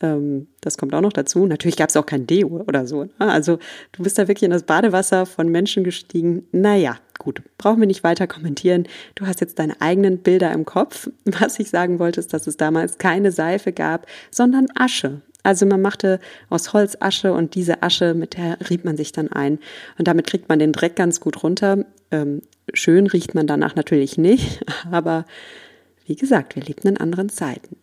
Ähm, 0.00 0.48
das 0.60 0.76
kommt 0.76 0.94
auch 0.94 1.00
noch 1.00 1.12
dazu. 1.12 1.46
Natürlich 1.46 1.76
gab 1.76 1.88
es 1.88 1.96
auch 1.96 2.06
kein 2.06 2.26
Deo 2.26 2.64
oder 2.66 2.86
so. 2.86 3.04
Ne? 3.04 3.12
Also 3.18 3.58
du 3.92 4.02
bist 4.02 4.18
da 4.18 4.26
wirklich 4.26 4.44
in 4.44 4.50
das 4.50 4.64
Badewasser 4.64 5.26
von 5.26 5.48
Menschen 5.48 5.84
gestiegen. 5.84 6.46
Naja, 6.50 6.98
gut, 7.18 7.42
brauchen 7.58 7.80
wir 7.80 7.86
nicht 7.86 8.02
weiter 8.02 8.26
kommentieren. 8.26 8.88
Du 9.14 9.26
hast 9.26 9.40
jetzt 9.40 9.58
deine 9.58 9.80
eigenen 9.80 10.18
Bilder 10.18 10.52
im 10.52 10.64
Kopf. 10.64 11.08
Was 11.24 11.60
ich 11.60 11.70
sagen 11.70 11.98
wollte, 11.98 12.20
ist, 12.20 12.32
dass 12.32 12.46
es 12.46 12.56
damals 12.56 12.98
keine 12.98 13.30
Seife 13.30 13.72
gab, 13.72 14.06
sondern 14.30 14.66
Asche. 14.74 15.20
Also 15.44 15.66
man 15.66 15.80
machte 15.80 16.18
aus 16.48 16.72
Holz 16.72 16.96
Asche 16.98 17.32
und 17.32 17.54
diese 17.54 17.82
Asche, 17.82 18.14
mit 18.14 18.36
der 18.36 18.58
rieb 18.68 18.84
man 18.84 18.96
sich 18.96 19.12
dann 19.12 19.30
ein. 19.30 19.60
Und 19.98 20.08
damit 20.08 20.26
kriegt 20.26 20.48
man 20.48 20.58
den 20.58 20.72
Dreck 20.72 20.96
ganz 20.96 21.20
gut 21.20 21.44
runter. 21.44 21.84
Ähm, 22.10 22.42
schön 22.72 23.06
riecht 23.06 23.34
man 23.34 23.46
danach 23.46 23.76
natürlich 23.76 24.18
nicht, 24.18 24.64
aber 24.90 25.26
wie 26.06 26.16
gesagt, 26.16 26.56
wir 26.56 26.62
lebten 26.62 26.88
in 26.88 26.96
anderen 26.96 27.28
Zeiten. 27.28 27.76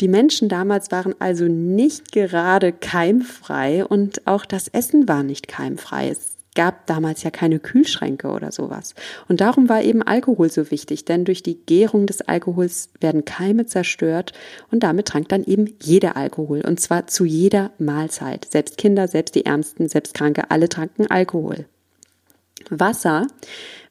Die 0.00 0.08
Menschen 0.08 0.48
damals 0.48 0.90
waren 0.90 1.14
also 1.20 1.44
nicht 1.44 2.12
gerade 2.12 2.72
keimfrei 2.72 3.84
und 3.84 4.26
auch 4.26 4.44
das 4.44 4.68
Essen 4.68 5.06
war 5.06 5.22
nicht 5.22 5.46
keimfrei. 5.46 6.08
Es 6.08 6.33
gab 6.54 6.86
damals 6.86 7.22
ja 7.22 7.30
keine 7.30 7.58
Kühlschränke 7.58 8.28
oder 8.28 8.52
sowas. 8.52 8.94
Und 9.28 9.40
darum 9.40 9.68
war 9.68 9.82
eben 9.82 10.02
Alkohol 10.02 10.50
so 10.50 10.70
wichtig, 10.70 11.04
denn 11.04 11.24
durch 11.24 11.42
die 11.42 11.56
Gärung 11.56 12.06
des 12.06 12.22
Alkohols 12.22 12.90
werden 13.00 13.24
Keime 13.24 13.66
zerstört 13.66 14.32
und 14.70 14.82
damit 14.82 15.08
trank 15.08 15.28
dann 15.28 15.44
eben 15.44 15.74
jeder 15.82 16.16
Alkohol 16.16 16.62
und 16.62 16.80
zwar 16.80 17.06
zu 17.06 17.24
jeder 17.24 17.72
Mahlzeit. 17.78 18.46
Selbst 18.50 18.78
Kinder, 18.78 19.08
selbst 19.08 19.34
die 19.34 19.46
Ärmsten, 19.46 19.88
selbst 19.88 20.14
Kranke, 20.14 20.50
alle 20.50 20.68
tranken 20.68 21.10
Alkohol. 21.10 21.66
Wasser 22.70 23.26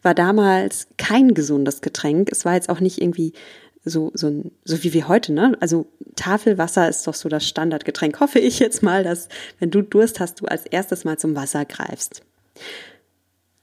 war 0.01 0.15
damals 0.15 0.87
kein 0.97 1.33
gesundes 1.33 1.81
Getränk. 1.81 2.29
Es 2.31 2.45
war 2.45 2.55
jetzt 2.55 2.69
auch 2.69 2.79
nicht 2.79 3.01
irgendwie 3.01 3.33
so, 3.85 4.11
so, 4.13 4.43
so 4.63 4.83
wie 4.83 4.93
wir 4.93 5.07
heute, 5.07 5.33
ne? 5.33 5.57
Also 5.59 5.87
Tafelwasser 6.15 6.87
ist 6.87 7.05
doch 7.05 7.13
so 7.13 7.29
das 7.29 7.47
Standardgetränk. 7.47 8.19
Hoffe 8.19 8.39
ich 8.39 8.59
jetzt 8.59 8.81
mal, 8.81 9.03
dass 9.03 9.27
wenn 9.59 9.71
du 9.71 9.81
Durst 9.81 10.19
hast, 10.19 10.41
du 10.41 10.45
als 10.45 10.65
erstes 10.65 11.03
mal 11.03 11.17
zum 11.17 11.35
Wasser 11.35 11.65
greifst. 11.65 12.23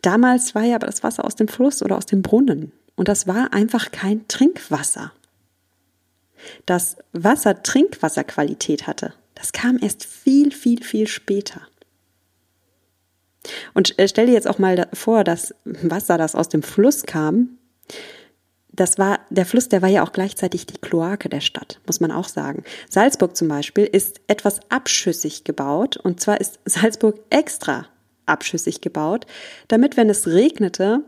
Damals 0.02 0.54
war 0.54 0.62
ja 0.62 0.76
aber 0.76 0.86
das 0.86 1.02
Wasser 1.02 1.24
aus 1.24 1.36
dem 1.36 1.48
Fluss 1.48 1.82
oder 1.82 1.96
aus 1.96 2.06
dem 2.06 2.22
Brunnen. 2.22 2.72
Und 2.96 3.08
das 3.08 3.26
war 3.26 3.52
einfach 3.52 3.90
kein 3.90 4.26
Trinkwasser. 4.28 5.12
Dass 6.66 6.96
Wasser 7.12 7.62
Trinkwasserqualität 7.62 8.86
hatte, 8.86 9.12
das 9.34 9.52
kam 9.52 9.78
erst 9.80 10.04
viel, 10.04 10.52
viel, 10.52 10.82
viel 10.82 11.06
später. 11.06 11.62
Und 13.74 13.98
äh, 13.98 14.08
stell 14.08 14.26
dir 14.26 14.32
jetzt 14.32 14.48
auch 14.48 14.58
mal 14.58 14.88
vor, 14.92 15.24
dass 15.24 15.54
Wasser, 15.64 16.18
das 16.18 16.34
aus 16.34 16.48
dem 16.48 16.62
Fluss 16.62 17.04
kam, 17.04 17.58
das 18.72 18.98
war, 18.98 19.20
der 19.30 19.46
Fluss, 19.46 19.68
der 19.68 19.82
war 19.82 19.88
ja 19.88 20.02
auch 20.02 20.12
gleichzeitig 20.12 20.66
die 20.66 20.78
Kloake 20.78 21.28
der 21.28 21.40
Stadt, 21.40 21.80
muss 21.86 22.00
man 22.00 22.12
auch 22.12 22.28
sagen. 22.28 22.64
Salzburg 22.88 23.36
zum 23.36 23.48
Beispiel 23.48 23.84
ist 23.84 24.20
etwas 24.26 24.60
abschüssig 24.70 25.44
gebaut 25.44 25.96
und 25.96 26.20
zwar 26.20 26.40
ist 26.40 26.60
Salzburg 26.64 27.20
extra 27.30 27.86
abschüssig 28.30 28.80
gebaut, 28.80 29.26
damit, 29.68 29.96
wenn 29.96 30.08
es 30.08 30.26
regnete, 30.26 31.02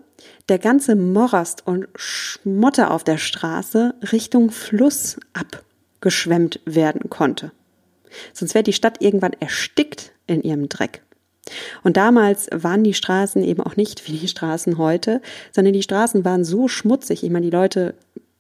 der 0.49 0.59
ganze 0.59 0.95
Morast 0.95 1.67
und 1.67 1.89
Schmotter 1.95 2.91
auf 2.91 3.05
der 3.05 3.19
Straße 3.19 3.95
Richtung 4.13 4.51
Fluss 4.51 5.19
abgeschwemmt 5.33 6.61
werden 6.65 7.11
konnte. 7.11 7.53
Sonst 8.33 8.55
wäre 8.55 8.63
die 8.63 8.73
Stadt 8.73 9.01
irgendwann 9.01 9.33
erstickt 9.41 10.13
in 10.27 10.43
ihrem 10.43 10.69
Dreck. 10.69 11.03
Und 11.83 11.97
damals 11.97 12.49
waren 12.53 12.85
die 12.85 12.95
Straßen 12.95 13.43
eben 13.43 13.63
auch 13.63 13.77
nicht 13.77 14.07
wie 14.07 14.17
die 14.17 14.29
Straßen 14.29 14.79
heute, 14.79 15.21
sondern 15.51 15.73
die 15.73 15.83
Straßen 15.83 16.25
waren 16.25 16.45
so 16.45 16.69
schmutzig. 16.69 17.25
Ich 17.25 17.31
meine, 17.31 17.47
die 17.47 17.57
Leute 17.57 17.95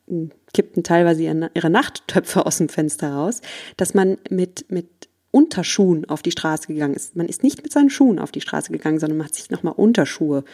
hm, 0.08 0.30
kippten 0.54 0.84
teilweise 0.84 1.22
ihre 1.22 1.70
Nachttöpfe 1.70 2.46
aus 2.46 2.58
dem 2.58 2.68
Fenster 2.68 3.12
raus, 3.12 3.40
dass 3.76 3.94
man 3.94 4.18
mit, 4.30 4.66
mit 4.70 5.01
Unterschuhen 5.32 6.04
auf 6.08 6.22
die 6.22 6.30
Straße 6.30 6.68
gegangen 6.68 6.94
ist. 6.94 7.16
Man 7.16 7.26
ist 7.26 7.42
nicht 7.42 7.62
mit 7.62 7.72
seinen 7.72 7.90
Schuhen 7.90 8.20
auf 8.20 8.30
die 8.30 8.40
Straße 8.40 8.70
gegangen, 8.70 9.00
sondern 9.00 9.18
man 9.18 9.26
hat 9.26 9.34
sich 9.34 9.50
nochmal 9.50 9.74
Unterschuhe 9.76 10.44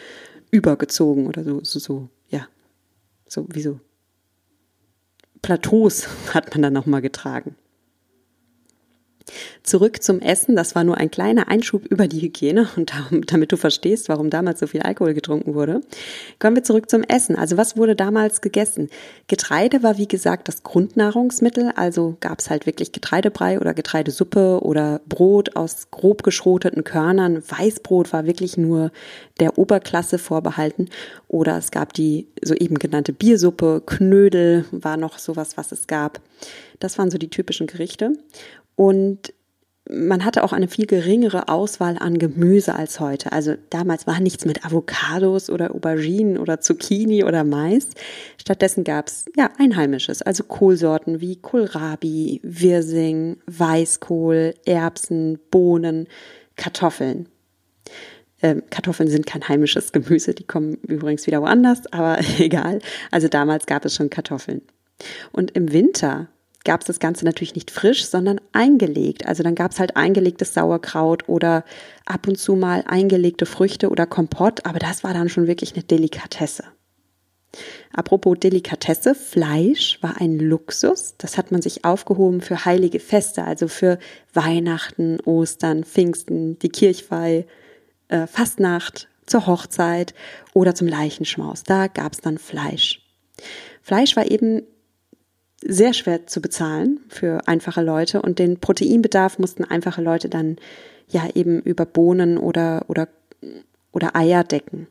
übergezogen 0.49 1.27
oder 1.27 1.43
so, 1.43 1.63
so, 1.63 1.77
so, 1.77 2.09
ja, 2.29 2.47
so 3.27 3.45
wie 3.51 3.61
so 3.61 3.79
Plateaus 5.41 6.07
hat 6.33 6.51
man 6.51 6.63
dann 6.63 6.73
nochmal 6.73 7.01
getragen. 7.01 7.55
Zurück 9.63 10.01
zum 10.01 10.19
Essen, 10.19 10.55
das 10.55 10.75
war 10.75 10.83
nur 10.83 10.97
ein 10.97 11.11
kleiner 11.11 11.47
Einschub 11.47 11.85
über 11.85 12.07
die 12.07 12.21
Hygiene 12.21 12.67
und 12.75 12.91
damit 13.27 13.51
du 13.51 13.57
verstehst, 13.57 14.09
warum 14.09 14.29
damals 14.29 14.59
so 14.59 14.67
viel 14.67 14.81
Alkohol 14.81 15.13
getrunken 15.13 15.53
wurde. 15.53 15.81
Kommen 16.39 16.55
wir 16.55 16.63
zurück 16.63 16.89
zum 16.89 17.03
Essen. 17.03 17.35
Also 17.35 17.57
was 17.57 17.77
wurde 17.77 17.95
damals 17.95 18.41
gegessen? 18.41 18.89
Getreide 19.27 19.83
war 19.83 19.97
wie 19.97 20.07
gesagt 20.07 20.47
das 20.47 20.63
Grundnahrungsmittel, 20.63 21.71
also 21.75 22.17
gab 22.19 22.39
es 22.39 22.49
halt 22.49 22.65
wirklich 22.65 22.91
Getreidebrei 22.91 23.59
oder 23.59 23.73
Getreidesuppe 23.73 24.61
oder 24.61 25.01
Brot 25.07 25.55
aus 25.55 25.91
grob 25.91 26.23
geschroteten 26.23 26.83
Körnern. 26.83 27.43
Weißbrot 27.47 28.11
war 28.13 28.25
wirklich 28.25 28.57
nur 28.57 28.91
der 29.39 29.57
Oberklasse 29.57 30.17
vorbehalten 30.17 30.89
oder 31.27 31.57
es 31.57 31.71
gab 31.71 31.93
die 31.93 32.27
soeben 32.41 32.79
genannte 32.79 33.13
Biersuppe, 33.13 33.83
Knödel 33.85 34.65
war 34.71 34.97
noch 34.97 35.19
sowas, 35.19 35.57
was 35.57 35.71
es 35.71 35.87
gab. 35.87 36.19
Das 36.79 36.97
waren 36.97 37.11
so 37.11 37.17
die 37.17 37.29
typischen 37.29 37.67
Gerichte. 37.67 38.13
Und 38.79 39.33
man 39.89 40.23
hatte 40.23 40.41
auch 40.45 40.53
eine 40.53 40.69
viel 40.69 40.85
geringere 40.85 41.49
Auswahl 41.49 41.97
an 41.99 42.17
Gemüse 42.17 42.75
als 42.75 43.01
heute. 43.01 43.33
Also 43.33 43.55
damals 43.69 44.07
war 44.07 44.21
nichts 44.21 44.45
mit 44.45 44.63
Avocados 44.63 45.49
oder 45.49 45.75
Auberginen 45.75 46.37
oder 46.37 46.61
Zucchini 46.61 47.25
oder 47.25 47.43
Mais. 47.43 47.89
Stattdessen 48.39 48.85
gab's 48.85 49.25
ja 49.35 49.49
einheimisches, 49.57 50.21
also 50.21 50.45
Kohlsorten 50.45 51.19
wie 51.19 51.35
Kohlrabi, 51.35 52.39
Wirsing, 52.41 53.35
Weißkohl, 53.47 54.53
Erbsen, 54.65 55.39
Bohnen, 55.51 56.07
Kartoffeln. 56.55 57.27
Ähm, 58.41 58.63
Kartoffeln 58.69 59.09
sind 59.09 59.25
kein 59.25 59.45
heimisches 59.45 59.91
Gemüse, 59.91 60.33
die 60.33 60.45
kommen 60.45 60.75
übrigens 60.87 61.27
wieder 61.27 61.41
woanders, 61.41 61.85
aber 61.91 62.19
egal. 62.39 62.79
Also 63.11 63.27
damals 63.27 63.65
gab 63.65 63.83
es 63.83 63.93
schon 63.93 64.09
Kartoffeln. 64.09 64.61
Und 65.33 65.51
im 65.51 65.73
Winter 65.73 66.29
gab 66.69 66.81
es 66.81 66.85
das 66.85 66.99
Ganze 66.99 67.25
natürlich 67.25 67.55
nicht 67.55 67.71
frisch, 67.71 68.05
sondern 68.05 68.39
eingelegt. 68.51 69.25
Also 69.25 69.41
dann 69.41 69.55
gab 69.55 69.71
es 69.71 69.79
halt 69.79 69.97
eingelegtes 69.97 70.53
Sauerkraut 70.53 71.27
oder 71.27 71.65
ab 72.05 72.27
und 72.27 72.37
zu 72.37 72.55
mal 72.55 72.83
eingelegte 72.85 73.47
Früchte 73.47 73.89
oder 73.89 74.05
Kompott, 74.05 74.67
aber 74.67 74.77
das 74.77 75.03
war 75.03 75.15
dann 75.15 75.29
schon 75.29 75.47
wirklich 75.47 75.73
eine 75.73 75.83
Delikatesse. 75.83 76.65
Apropos 77.91 78.37
Delikatesse, 78.37 79.15
Fleisch 79.15 79.97
war 80.03 80.21
ein 80.21 80.37
Luxus. 80.37 81.15
Das 81.17 81.39
hat 81.39 81.51
man 81.51 81.63
sich 81.63 81.85
aufgehoben 81.85 82.41
für 82.41 82.65
heilige 82.65 82.99
Feste, 82.99 83.45
also 83.45 83.67
für 83.67 83.97
Weihnachten, 84.35 85.19
Ostern, 85.21 85.83
Pfingsten, 85.83 86.59
die 86.59 86.69
Kirchweih, 86.69 87.47
äh, 88.09 88.27
Fastnacht, 88.27 89.07
zur 89.25 89.47
Hochzeit 89.47 90.13
oder 90.53 90.75
zum 90.75 90.87
Leichenschmaus. 90.87 91.63
Da 91.63 91.87
gab 91.87 92.13
es 92.13 92.21
dann 92.21 92.37
Fleisch. 92.37 93.01
Fleisch 93.81 94.15
war 94.15 94.29
eben 94.29 94.61
sehr 95.61 95.93
schwer 95.93 96.27
zu 96.27 96.41
bezahlen 96.41 96.99
für 97.09 97.47
einfache 97.47 97.81
Leute 97.81 98.21
und 98.21 98.39
den 98.39 98.59
Proteinbedarf 98.59 99.39
mussten 99.39 99.63
einfache 99.63 100.01
Leute 100.01 100.29
dann 100.29 100.57
ja 101.09 101.27
eben 101.33 101.61
über 101.61 101.85
Bohnen 101.85 102.37
oder, 102.37 102.85
oder, 102.87 103.07
oder 103.91 104.15
Eier 104.15 104.43
decken 104.43 104.87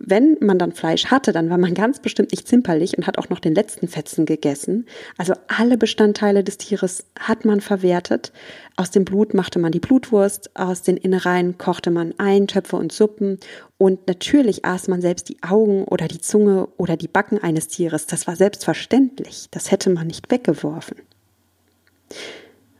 wenn 0.00 0.36
man 0.40 0.58
dann 0.58 0.72
Fleisch 0.72 1.06
hatte, 1.06 1.32
dann 1.32 1.50
war 1.50 1.58
man 1.58 1.74
ganz 1.74 2.00
bestimmt 2.00 2.30
nicht 2.30 2.46
zimperlich 2.46 2.96
und 2.96 3.06
hat 3.06 3.18
auch 3.18 3.28
noch 3.28 3.40
den 3.40 3.54
letzten 3.54 3.88
Fetzen 3.88 4.26
gegessen. 4.26 4.86
Also 5.16 5.34
alle 5.48 5.76
Bestandteile 5.76 6.44
des 6.44 6.58
Tieres 6.58 7.04
hat 7.18 7.44
man 7.44 7.60
verwertet. 7.60 8.32
Aus 8.76 8.90
dem 8.90 9.04
Blut 9.04 9.34
machte 9.34 9.58
man 9.58 9.72
die 9.72 9.80
Blutwurst, 9.80 10.56
aus 10.56 10.82
den 10.82 10.96
Innereien 10.96 11.58
kochte 11.58 11.90
man 11.90 12.14
Eintöpfe 12.18 12.76
und 12.76 12.92
Suppen 12.92 13.38
und 13.76 14.06
natürlich 14.06 14.64
aß 14.64 14.88
man 14.88 15.00
selbst 15.00 15.28
die 15.28 15.42
Augen 15.42 15.84
oder 15.84 16.06
die 16.06 16.20
Zunge 16.20 16.68
oder 16.76 16.96
die 16.96 17.08
Backen 17.08 17.38
eines 17.38 17.68
Tieres. 17.68 18.06
Das 18.06 18.26
war 18.26 18.36
selbstverständlich. 18.36 19.48
Das 19.50 19.70
hätte 19.70 19.90
man 19.90 20.06
nicht 20.06 20.30
weggeworfen. 20.30 20.98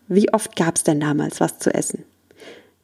Wie 0.06 0.32
oft 0.32 0.56
gab 0.56 0.76
es 0.76 0.84
denn 0.84 1.00
damals 1.00 1.40
was 1.40 1.58
zu 1.58 1.74
essen? 1.74 2.04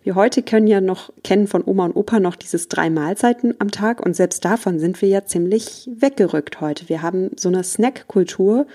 Wir 0.04 0.16
heute 0.16 0.42
können 0.42 0.66
ja 0.66 0.82
noch, 0.82 1.10
kennen 1.22 1.46
von 1.46 1.64
Oma 1.64 1.86
und 1.86 1.96
Opa 1.96 2.20
noch 2.20 2.36
dieses 2.36 2.68
drei 2.68 2.90
Mahlzeiten 2.90 3.54
am 3.58 3.70
Tag 3.70 4.04
und 4.04 4.14
selbst 4.14 4.44
davon 4.44 4.78
sind 4.78 5.00
wir 5.00 5.08
ja 5.08 5.24
ziemlich 5.24 5.88
weggerückt 5.96 6.60
heute. 6.60 6.90
Wir 6.90 7.00
haben 7.00 7.30
so 7.38 7.48
eine 7.48 7.64
Snackkultur, 7.64 8.66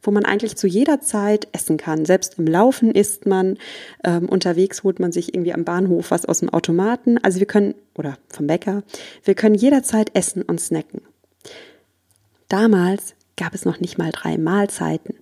wo 0.00 0.10
man 0.10 0.24
eigentlich 0.24 0.56
zu 0.56 0.66
jeder 0.66 1.02
Zeit 1.02 1.46
essen 1.52 1.76
kann. 1.76 2.06
Selbst 2.06 2.38
im 2.38 2.46
Laufen 2.46 2.90
isst 2.90 3.26
man, 3.26 3.58
ähm, 4.02 4.30
unterwegs 4.30 4.82
holt 4.82 4.98
man 4.98 5.12
sich 5.12 5.34
irgendwie 5.34 5.52
am 5.52 5.64
Bahnhof 5.64 6.10
was 6.10 6.24
aus 6.24 6.40
dem 6.40 6.48
Automaten. 6.48 7.18
Also 7.18 7.38
wir 7.38 7.46
können, 7.46 7.74
oder 7.94 8.16
vom 8.30 8.46
Bäcker, 8.46 8.82
wir 9.24 9.34
können 9.34 9.56
jederzeit 9.56 10.12
essen 10.14 10.40
und 10.40 10.58
snacken. 10.58 11.02
Damals 12.48 13.14
gab 13.36 13.54
es 13.54 13.66
noch 13.66 13.78
nicht 13.78 13.98
mal 13.98 14.10
drei 14.10 14.38
Mahlzeiten. 14.38 15.16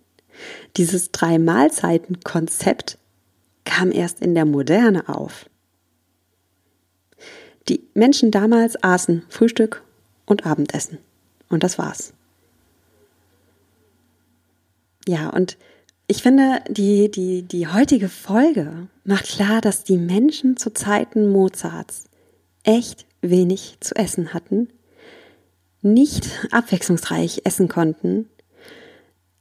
Dieses 0.76 1.10
drei 1.10 1.40
Mahlzeiten 1.40 2.20
Konzept 2.20 2.98
kam 3.64 3.90
erst 3.90 4.20
in 4.20 4.36
der 4.36 4.44
Moderne 4.44 5.08
auf. 5.08 5.46
Die 7.68 7.82
Menschen 7.94 8.30
damals 8.30 8.82
aßen 8.82 9.22
Frühstück 9.28 9.82
und 10.24 10.46
Abendessen. 10.46 10.98
Und 11.48 11.62
das 11.62 11.78
war's. 11.78 12.12
Ja, 15.08 15.30
und 15.30 15.56
ich 16.08 16.22
finde, 16.22 16.60
die, 16.68 17.10
die, 17.10 17.42
die 17.42 17.66
heutige 17.66 18.08
Folge 18.08 18.88
macht 19.04 19.26
klar, 19.26 19.60
dass 19.60 19.84
die 19.84 19.98
Menschen 19.98 20.56
zu 20.56 20.72
Zeiten 20.72 21.28
Mozarts 21.30 22.04
echt 22.62 23.06
wenig 23.22 23.78
zu 23.80 23.94
essen 23.96 24.32
hatten, 24.32 24.68
nicht 25.82 26.28
abwechslungsreich 26.50 27.42
essen 27.44 27.68
konnten. 27.68 28.28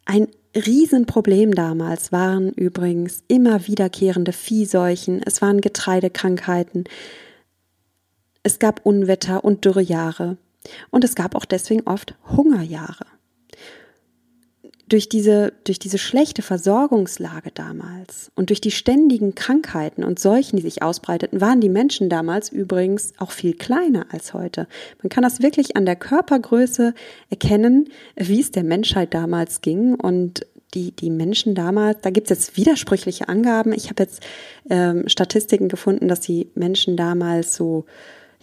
Ein 0.06 0.28
Riesenproblem 0.56 1.54
damals 1.54 2.12
waren 2.12 2.52
übrigens 2.52 3.24
immer 3.28 3.68
wiederkehrende 3.68 4.32
Viehseuchen, 4.32 5.22
es 5.24 5.42
waren 5.42 5.62
Getreidekrankheiten, 5.62 6.86
es 8.46 8.60
gab 8.60 8.86
Unwetter 8.86 9.44
und 9.44 9.66
Dürrejahre. 9.66 10.38
Und 10.92 11.04
es 11.04 11.16
gab 11.16 11.36
auch 11.36 11.46
deswegen 11.46 11.82
oft 11.82 12.14
Hungerjahre. 12.30 13.06
Durch 14.88 15.10
diese, 15.10 15.52
durch 15.64 15.80
diese 15.80 15.98
schlechte 15.98 16.44
Versorgungslage 16.44 17.50
damals 17.52 18.32
und 18.36 18.52
durch 18.52 18.62
die 18.62 18.70
ständigen 18.70 19.34
Krankheiten 19.34 20.04
und 20.04 20.20
Seuchen, 20.20 20.58
die 20.58 20.62
sich 20.62 20.84
ausbreiteten, 20.84 21.42
waren 21.42 21.60
die 21.60 21.70
Menschen 21.70 22.08
damals 22.08 22.50
übrigens 22.50 23.14
auch 23.18 23.32
viel 23.32 23.56
kleiner 23.56 24.06
als 24.12 24.36
heute. 24.36 24.68
Man 25.02 25.10
kann 25.10 25.24
das 25.24 25.42
wirklich 25.42 25.76
an 25.76 25.88
der 25.88 25.96
Körpergröße 25.96 26.94
erkennen, 27.32 27.90
wie 28.16 28.42
es 28.42 28.52
der 28.52 28.64
Menschheit 28.64 29.16
damals 29.16 29.62
ging 29.62 29.96
und 29.96 30.46
die, 30.76 30.92
die 30.92 31.10
Menschen 31.10 31.56
damals, 31.56 32.02
da 32.02 32.12
gibt 32.12 32.30
es 32.30 32.38
jetzt 32.38 32.58
widersprüchliche 32.58 33.28
Angaben. 33.28 33.74
Ich 33.74 33.90
habe 33.90 34.04
jetzt 34.04 34.22
ähm, 34.70 35.08
Statistiken 35.08 35.68
gefunden, 35.68 36.08
dass 36.08 36.20
die 36.20 36.52
Menschen 36.54 36.96
damals 36.96 37.56
so 37.56 37.86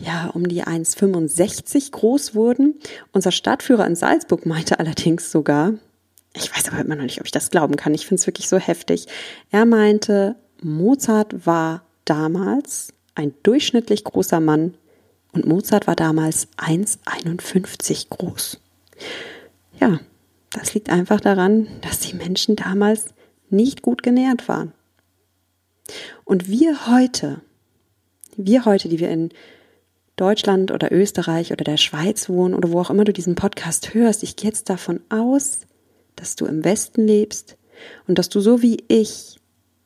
ja, 0.02 0.30
um 0.34 0.48
die 0.48 0.64
1,65 0.64 1.92
groß 1.92 2.34
wurden. 2.34 2.74
Unser 3.12 3.30
Stadtführer 3.30 3.86
in 3.86 3.94
Salzburg 3.94 4.46
meinte 4.46 4.78
allerdings 4.78 5.30
sogar, 5.30 5.74
ich 6.34 6.54
weiß 6.54 6.68
aber 6.68 6.80
immer 6.80 6.96
noch 6.96 7.04
nicht, 7.04 7.20
ob 7.20 7.26
ich 7.26 7.32
das 7.32 7.50
glauben 7.50 7.76
kann, 7.76 7.94
ich 7.94 8.06
finde 8.06 8.20
es 8.20 8.26
wirklich 8.26 8.48
so 8.48 8.58
heftig. 8.58 9.06
Er 9.50 9.64
meinte, 9.64 10.36
Mozart 10.60 11.46
war 11.46 11.84
damals 12.04 12.92
ein 13.14 13.34
durchschnittlich 13.42 14.04
großer 14.04 14.40
Mann 14.40 14.74
und 15.32 15.46
Mozart 15.46 15.86
war 15.86 15.96
damals 15.96 16.48
1,51 16.56 18.08
groß. 18.08 18.60
Ja, 19.78 20.00
das 20.50 20.74
liegt 20.74 20.90
einfach 20.90 21.20
daran, 21.20 21.68
dass 21.80 22.00
die 22.00 22.16
Menschen 22.16 22.56
damals 22.56 23.06
nicht 23.50 23.82
gut 23.82 24.02
genährt 24.02 24.48
waren. 24.48 24.72
Und 26.24 26.48
wir 26.48 26.86
heute, 26.88 27.40
wir 28.36 28.64
heute, 28.64 28.88
die 28.88 28.98
wir 28.98 29.10
in 29.10 29.30
Deutschland 30.16 30.70
oder 30.70 30.92
Österreich 30.92 31.52
oder 31.52 31.64
der 31.64 31.76
Schweiz 31.76 32.28
wohnen 32.28 32.54
oder 32.54 32.70
wo 32.70 32.80
auch 32.80 32.90
immer 32.90 33.04
du 33.04 33.12
diesen 33.12 33.34
Podcast 33.34 33.94
hörst, 33.94 34.22
ich 34.22 34.36
gehe 34.36 34.50
jetzt 34.50 34.68
davon 34.68 35.00
aus, 35.08 35.60
dass 36.16 36.36
du 36.36 36.46
im 36.46 36.64
Westen 36.64 37.06
lebst 37.06 37.56
und 38.06 38.18
dass 38.18 38.28
du 38.28 38.40
so 38.40 38.62
wie 38.62 38.84
ich 38.88 39.38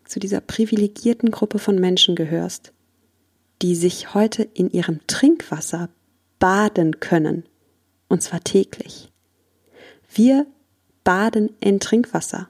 zu 0.04 0.20
dieser 0.20 0.40
privilegierten 0.40 1.30
Gruppe 1.30 1.58
von 1.58 1.78
Menschen 1.78 2.16
gehörst, 2.16 2.72
die 3.62 3.74
sich 3.74 4.14
heute 4.14 4.42
in 4.42 4.70
ihrem 4.70 5.00
Trinkwasser 5.06 5.88
baden 6.38 7.00
können, 7.00 7.44
und 8.08 8.22
zwar 8.22 8.42
täglich. 8.44 9.10
Wir 10.12 10.46
baden 11.04 11.50
in 11.60 11.80
Trinkwasser. 11.80 12.48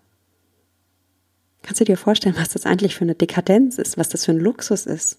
Kannst 1.62 1.80
du 1.80 1.84
dir 1.84 1.96
vorstellen, 1.96 2.36
was 2.38 2.50
das 2.50 2.66
eigentlich 2.66 2.94
für 2.94 3.04
eine 3.04 3.14
Dekadenz 3.14 3.78
ist, 3.78 3.98
was 3.98 4.08
das 4.08 4.24
für 4.24 4.32
ein 4.32 4.40
Luxus 4.40 4.86
ist? 4.86 5.18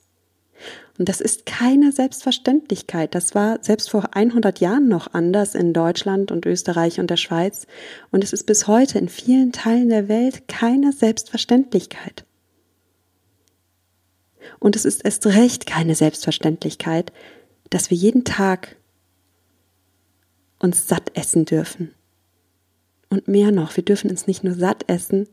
Und 0.98 1.10
das 1.10 1.22
ist 1.22 1.46
keine 1.46 1.92
Selbstverständlichkeit. 1.92 3.14
Das 3.14 3.36
war 3.36 3.60
selbst 3.62 3.92
vor 3.92 4.16
100 4.16 4.60
Jahren 4.60 4.88
noch 4.88 5.14
anders 5.14 5.54
in 5.54 5.74
Deutschland 5.74 6.32
und 6.32 6.46
Österreich 6.46 7.00
und 7.00 7.10
der 7.10 7.18
Schweiz. 7.18 7.68
Und 8.12 8.24
es 8.24 8.34
ist 8.34 8.46
bis 8.46 8.68
heute 8.68 8.98
in 8.98 9.08
vielen 9.08 9.52
Teilen 9.52 9.90
der 9.90 10.08
Welt 10.08 10.48
keine 10.48 10.92
Selbstverständlichkeit. 10.92 12.26
Und 14.60 14.76
es 14.76 14.86
ist 14.86 15.06
erst 15.06 15.28
recht 15.28 15.68
keine 15.68 15.94
Selbstverständlichkeit, 15.94 17.12
dass 17.70 17.92
wir 17.92 17.98
jeden 17.98 18.24
Tag 18.24 18.76
uns 20.60 20.88
satt 20.88 21.16
essen 21.16 21.46
dürfen. 21.46 21.94
Und 23.10 23.28
mehr 23.28 23.52
noch, 23.52 23.76
wir 23.78 23.86
dürfen 23.86 24.10
uns 24.10 24.26
nicht 24.26 24.44
nur 24.44 24.56
satt 24.56 24.90
essen, 24.90 25.28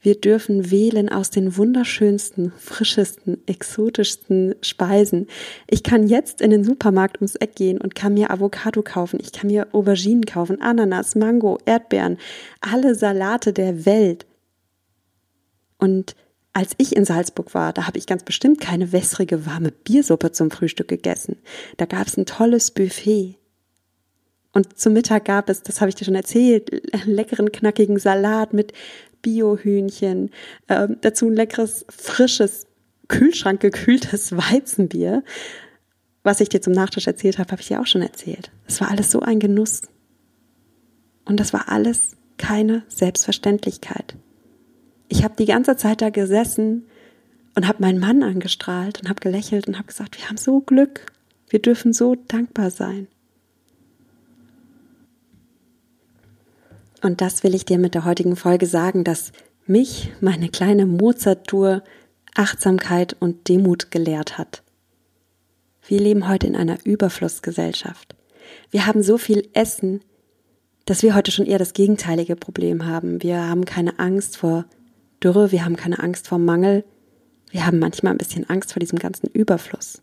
wir 0.00 0.20
dürfen 0.20 0.70
wählen 0.70 1.08
aus 1.08 1.30
den 1.30 1.56
wunderschönsten, 1.56 2.52
frischesten, 2.58 3.38
exotischsten 3.46 4.54
Speisen. 4.60 5.26
Ich 5.68 5.82
kann 5.82 6.06
jetzt 6.06 6.40
in 6.40 6.50
den 6.50 6.64
Supermarkt 6.64 7.16
ums 7.16 7.34
Eck 7.34 7.56
gehen 7.56 7.80
und 7.80 7.94
kann 7.94 8.14
mir 8.14 8.30
Avocado 8.30 8.82
kaufen. 8.82 9.18
Ich 9.20 9.32
kann 9.32 9.48
mir 9.48 9.68
Auberginen 9.72 10.24
kaufen, 10.24 10.60
Ananas, 10.60 11.16
Mango, 11.16 11.58
Erdbeeren, 11.64 12.18
alle 12.60 12.94
Salate 12.94 13.52
der 13.52 13.84
Welt. 13.84 14.26
Und 15.78 16.14
als 16.52 16.72
ich 16.78 16.96
in 16.96 17.04
Salzburg 17.04 17.52
war, 17.52 17.72
da 17.72 17.86
habe 17.86 17.98
ich 17.98 18.06
ganz 18.06 18.22
bestimmt 18.22 18.60
keine 18.60 18.92
wässrige, 18.92 19.44
warme 19.44 19.72
Biersuppe 19.72 20.32
zum 20.32 20.50
Frühstück 20.50 20.88
gegessen. 20.88 21.36
Da 21.76 21.84
gab 21.84 22.06
es 22.06 22.16
ein 22.16 22.24
tolles 22.26 22.70
Buffet. 22.70 23.36
Und 24.52 24.78
zum 24.78 24.94
Mittag 24.94 25.26
gab 25.26 25.50
es, 25.50 25.62
das 25.62 25.82
habe 25.82 25.90
ich 25.90 25.96
dir 25.96 26.06
schon 26.06 26.14
erzählt, 26.14 26.70
leckeren, 27.04 27.52
knackigen 27.52 27.98
Salat 27.98 28.54
mit 28.54 28.72
Biohühnchen, 29.26 30.30
äh, 30.68 30.86
dazu 31.00 31.26
ein 31.26 31.34
leckeres, 31.34 31.84
frisches, 31.88 32.68
kühlschrankgekühltes 33.08 34.32
Weizenbier. 34.36 35.24
Was 36.22 36.40
ich 36.40 36.48
dir 36.48 36.62
zum 36.62 36.72
Nachtisch 36.72 37.08
erzählt 37.08 37.38
habe, 37.38 37.50
habe 37.50 37.60
ich 37.60 37.66
dir 37.66 37.80
auch 37.80 37.86
schon 37.86 38.02
erzählt. 38.02 38.52
Es 38.68 38.80
war 38.80 38.88
alles 38.88 39.10
so 39.10 39.18
ein 39.20 39.40
Genuss. 39.40 39.82
Und 41.24 41.40
das 41.40 41.52
war 41.52 41.68
alles 41.68 42.12
keine 42.38 42.84
Selbstverständlichkeit. 42.86 44.14
Ich 45.08 45.24
habe 45.24 45.34
die 45.36 45.46
ganze 45.46 45.76
Zeit 45.76 46.02
da 46.02 46.10
gesessen 46.10 46.86
und 47.56 47.66
habe 47.66 47.82
meinen 47.82 47.98
Mann 47.98 48.22
angestrahlt 48.22 49.00
und 49.00 49.08
habe 49.08 49.20
gelächelt 49.20 49.66
und 49.66 49.76
habe 49.76 49.88
gesagt, 49.88 50.18
wir 50.18 50.28
haben 50.28 50.36
so 50.36 50.60
Glück, 50.60 51.06
wir 51.48 51.60
dürfen 51.60 51.92
so 51.92 52.14
dankbar 52.14 52.70
sein. 52.70 53.08
Und 57.02 57.20
das 57.20 57.44
will 57.44 57.54
ich 57.54 57.64
dir 57.64 57.78
mit 57.78 57.94
der 57.94 58.04
heutigen 58.04 58.36
Folge 58.36 58.66
sagen, 58.66 59.04
dass 59.04 59.32
mich 59.66 60.12
meine 60.20 60.48
kleine 60.48 60.86
Mozart-Tour 60.86 61.82
Achtsamkeit 62.34 63.16
und 63.18 63.48
Demut 63.48 63.90
gelehrt 63.90 64.38
hat. 64.38 64.62
Wir 65.86 66.00
leben 66.00 66.28
heute 66.28 66.46
in 66.46 66.56
einer 66.56 66.78
Überflussgesellschaft. 66.84 68.14
Wir 68.70 68.86
haben 68.86 69.02
so 69.02 69.18
viel 69.18 69.48
Essen, 69.54 70.00
dass 70.84 71.02
wir 71.02 71.14
heute 71.14 71.30
schon 71.30 71.46
eher 71.46 71.58
das 71.58 71.72
gegenteilige 71.72 72.36
Problem 72.36 72.86
haben. 72.86 73.22
Wir 73.22 73.48
haben 73.48 73.64
keine 73.64 73.98
Angst 73.98 74.36
vor 74.36 74.66
Dürre, 75.22 75.50
wir 75.50 75.64
haben 75.64 75.76
keine 75.76 75.98
Angst 75.98 76.28
vor 76.28 76.38
Mangel, 76.38 76.84
wir 77.50 77.66
haben 77.66 77.78
manchmal 77.78 78.12
ein 78.12 78.18
bisschen 78.18 78.48
Angst 78.50 78.72
vor 78.72 78.80
diesem 78.80 78.98
ganzen 78.98 79.28
Überfluss, 79.28 80.02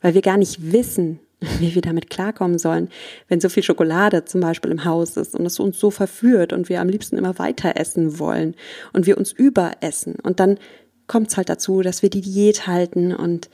weil 0.00 0.14
wir 0.14 0.22
gar 0.22 0.36
nicht 0.36 0.72
wissen, 0.72 1.18
wie 1.58 1.74
wir 1.74 1.82
damit 1.82 2.10
klarkommen 2.10 2.58
sollen, 2.58 2.88
wenn 3.28 3.40
so 3.40 3.48
viel 3.48 3.62
Schokolade 3.62 4.24
zum 4.24 4.40
Beispiel 4.40 4.70
im 4.70 4.84
Haus 4.84 5.16
ist 5.16 5.34
und 5.34 5.46
es 5.46 5.58
uns 5.58 5.78
so 5.78 5.90
verführt 5.90 6.52
und 6.52 6.68
wir 6.68 6.80
am 6.80 6.88
liebsten 6.88 7.18
immer 7.18 7.38
weiter 7.38 7.76
essen 7.76 8.18
wollen 8.18 8.54
und 8.92 9.06
wir 9.06 9.18
uns 9.18 9.32
überessen. 9.32 10.16
Und 10.22 10.40
dann 10.40 10.58
kommt 11.06 11.28
es 11.28 11.36
halt 11.36 11.48
dazu, 11.48 11.82
dass 11.82 12.02
wir 12.02 12.10
die 12.10 12.20
Diät 12.20 12.66
halten 12.66 13.14
und 13.14 13.50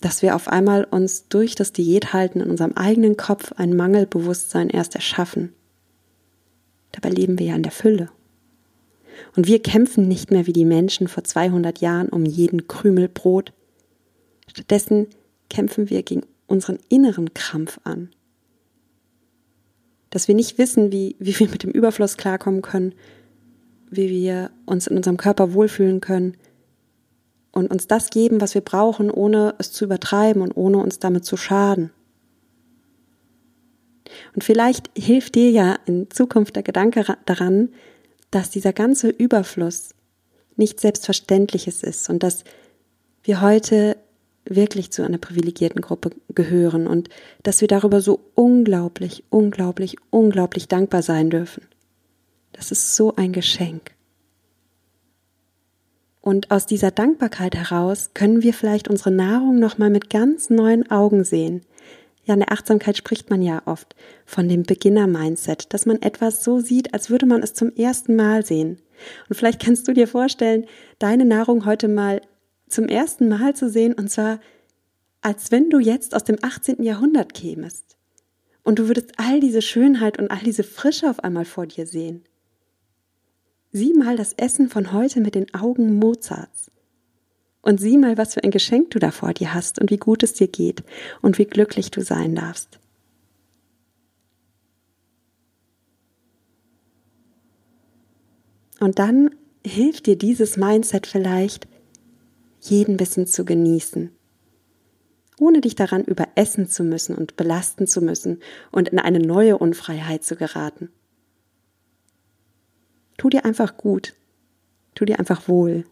dass 0.00 0.22
wir 0.22 0.34
auf 0.34 0.48
einmal 0.48 0.84
uns 0.84 1.28
durch 1.28 1.54
das 1.54 1.72
Diät 1.72 2.12
halten 2.12 2.40
in 2.40 2.50
unserem 2.50 2.72
eigenen 2.72 3.16
Kopf 3.16 3.52
ein 3.56 3.76
Mangelbewusstsein 3.76 4.70
erst 4.70 4.94
erschaffen. 4.94 5.52
Dabei 6.92 7.10
leben 7.10 7.38
wir 7.38 7.46
ja 7.46 7.54
in 7.54 7.62
der 7.62 7.72
Fülle. 7.72 8.08
Und 9.36 9.46
wir 9.46 9.62
kämpfen 9.62 10.08
nicht 10.08 10.30
mehr 10.30 10.46
wie 10.46 10.52
die 10.52 10.64
Menschen 10.64 11.06
vor 11.06 11.24
200 11.24 11.80
Jahren 11.80 12.08
um 12.08 12.24
jeden 12.24 12.66
Krümel 12.66 13.08
Brot. 13.08 13.52
Stattdessen 14.48 15.06
kämpfen 15.50 15.90
wir 15.90 16.02
gegen 16.02 16.22
unseren 16.50 16.78
inneren 16.88 17.32
Krampf 17.32 17.78
an. 17.84 18.10
Dass 20.10 20.26
wir 20.26 20.34
nicht 20.34 20.58
wissen, 20.58 20.90
wie, 20.90 21.16
wie 21.18 21.38
wir 21.38 21.48
mit 21.48 21.62
dem 21.62 21.70
Überfluss 21.70 22.16
klarkommen 22.16 22.62
können, 22.62 22.94
wie 23.90 24.10
wir 24.10 24.50
uns 24.66 24.86
in 24.86 24.96
unserem 24.96 25.16
Körper 25.16 25.54
wohlfühlen 25.54 26.00
können 26.00 26.36
und 27.52 27.70
uns 27.70 27.86
das 27.86 28.10
geben, 28.10 28.40
was 28.40 28.54
wir 28.54 28.60
brauchen, 28.60 29.10
ohne 29.10 29.54
es 29.58 29.72
zu 29.72 29.84
übertreiben 29.84 30.42
und 30.42 30.56
ohne 30.56 30.78
uns 30.78 30.98
damit 30.98 31.24
zu 31.24 31.36
schaden. 31.36 31.90
Und 34.34 34.42
vielleicht 34.42 34.90
hilft 34.96 35.36
dir 35.36 35.50
ja 35.50 35.78
in 35.86 36.10
Zukunft 36.10 36.56
der 36.56 36.64
Gedanke 36.64 37.16
daran, 37.26 37.68
dass 38.32 38.50
dieser 38.50 38.72
ganze 38.72 39.08
Überfluss 39.08 39.94
nicht 40.56 40.80
Selbstverständliches 40.80 41.82
ist 41.82 42.10
und 42.10 42.22
dass 42.22 42.44
wir 43.22 43.40
heute 43.40 43.96
wirklich 44.44 44.90
zu 44.90 45.02
einer 45.02 45.18
privilegierten 45.18 45.80
Gruppe 45.80 46.10
gehören 46.34 46.86
und 46.86 47.08
dass 47.42 47.60
wir 47.60 47.68
darüber 47.68 48.00
so 48.00 48.20
unglaublich, 48.34 49.24
unglaublich, 49.30 49.96
unglaublich 50.10 50.68
dankbar 50.68 51.02
sein 51.02 51.30
dürfen. 51.30 51.62
Das 52.52 52.72
ist 52.72 52.96
so 52.96 53.14
ein 53.16 53.32
Geschenk. 53.32 53.92
Und 56.20 56.50
aus 56.50 56.66
dieser 56.66 56.90
Dankbarkeit 56.90 57.54
heraus 57.54 58.10
können 58.12 58.42
wir 58.42 58.52
vielleicht 58.52 58.88
unsere 58.88 59.10
Nahrung 59.10 59.58
nochmal 59.58 59.90
mit 59.90 60.10
ganz 60.10 60.50
neuen 60.50 60.90
Augen 60.90 61.24
sehen, 61.24 61.62
ja, 62.30 62.34
in 62.34 62.40
der 62.40 62.52
Achtsamkeit 62.52 62.96
spricht 62.96 63.28
man 63.28 63.42
ja 63.42 63.62
oft 63.64 63.96
von 64.24 64.48
dem 64.48 64.62
Beginner-Mindset, 64.62 65.72
dass 65.72 65.84
man 65.84 66.00
etwas 66.00 66.44
so 66.44 66.60
sieht, 66.60 66.94
als 66.94 67.10
würde 67.10 67.26
man 67.26 67.42
es 67.42 67.54
zum 67.54 67.74
ersten 67.74 68.14
Mal 68.14 68.46
sehen. 68.46 68.78
Und 69.28 69.34
vielleicht 69.34 69.60
kannst 69.60 69.88
du 69.88 69.92
dir 69.94 70.06
vorstellen, 70.06 70.66
deine 71.00 71.24
Nahrung 71.24 71.64
heute 71.64 71.88
mal 71.88 72.20
zum 72.70 72.86
ersten 72.86 73.28
Mal 73.28 73.54
zu 73.54 73.68
sehen, 73.68 73.94
und 73.94 74.10
zwar 74.10 74.40
als 75.22 75.50
wenn 75.50 75.70
du 75.70 75.78
jetzt 75.78 76.14
aus 76.14 76.24
dem 76.24 76.38
18. 76.40 76.82
Jahrhundert 76.82 77.34
kämest. 77.34 77.96
Und 78.62 78.78
du 78.78 78.88
würdest 78.88 79.12
all 79.18 79.40
diese 79.40 79.62
Schönheit 79.62 80.18
und 80.18 80.30
all 80.30 80.40
diese 80.40 80.64
Frische 80.64 81.08
auf 81.08 81.24
einmal 81.24 81.44
vor 81.44 81.66
dir 81.66 81.86
sehen. 81.86 82.24
Sieh 83.72 83.94
mal 83.94 84.16
das 84.16 84.32
Essen 84.34 84.68
von 84.68 84.92
heute 84.92 85.20
mit 85.20 85.34
den 85.34 85.52
Augen 85.54 85.98
Mozarts. 85.98 86.70
Und 87.62 87.78
sieh 87.80 87.98
mal, 87.98 88.16
was 88.16 88.34
für 88.34 88.42
ein 88.42 88.50
Geschenk 88.50 88.90
du 88.90 88.98
da 88.98 89.10
vor 89.10 89.34
dir 89.34 89.54
hast 89.54 89.78
und 89.80 89.90
wie 89.90 89.98
gut 89.98 90.22
es 90.22 90.32
dir 90.32 90.48
geht 90.48 90.82
und 91.20 91.38
wie 91.38 91.44
glücklich 91.44 91.90
du 91.90 92.02
sein 92.02 92.34
darfst. 92.34 92.78
Und 98.80 98.98
dann 98.98 99.30
hilft 99.64 100.06
dir 100.06 100.16
dieses 100.16 100.56
Mindset 100.56 101.06
vielleicht, 101.06 101.68
jeden 102.60 102.96
Bissen 102.96 103.26
zu 103.26 103.44
genießen, 103.44 104.10
ohne 105.38 105.60
dich 105.60 105.74
daran 105.74 106.04
überessen 106.04 106.68
zu 106.68 106.84
müssen 106.84 107.16
und 107.16 107.36
belasten 107.36 107.86
zu 107.86 108.00
müssen 108.00 108.40
und 108.70 108.88
in 108.90 108.98
eine 108.98 109.20
neue 109.20 109.58
Unfreiheit 109.58 110.22
zu 110.22 110.36
geraten. 110.36 110.90
Tu 113.16 113.30
dir 113.30 113.44
einfach 113.44 113.76
gut, 113.76 114.14
tu 114.94 115.04
dir 115.04 115.18
einfach 115.18 115.48
wohl 115.48 115.84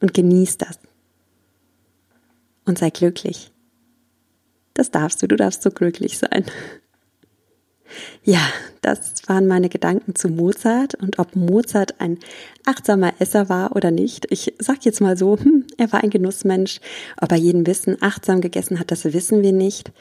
und 0.00 0.14
genieß 0.14 0.58
das 0.58 0.78
und 2.64 2.78
sei 2.78 2.90
glücklich. 2.90 3.50
Das 4.74 4.90
darfst 4.90 5.22
du, 5.22 5.28
du 5.28 5.36
darfst 5.36 5.62
so 5.62 5.70
glücklich 5.70 6.18
sein. 6.18 6.44
Ja, 8.22 8.40
das 8.80 9.12
waren 9.26 9.46
meine 9.46 9.68
Gedanken 9.68 10.14
zu 10.14 10.28
Mozart 10.28 10.94
und 10.94 11.18
ob 11.18 11.36
Mozart 11.36 12.00
ein 12.00 12.18
achtsamer 12.64 13.12
Esser 13.18 13.48
war 13.48 13.76
oder 13.76 13.90
nicht. 13.90 14.26
Ich 14.30 14.54
sag 14.58 14.84
jetzt 14.84 15.00
mal 15.00 15.16
so, 15.16 15.38
hm, 15.38 15.66
er 15.76 15.92
war 15.92 16.02
ein 16.02 16.10
Genussmensch. 16.10 16.80
Ob 17.20 17.30
er 17.32 17.38
jeden 17.38 17.64
Bissen 17.64 17.96
achtsam 18.00 18.40
gegessen 18.40 18.80
hat, 18.80 18.90
das 18.90 19.04
wissen 19.04 19.42
wir 19.42 19.52
nicht. 19.52 19.92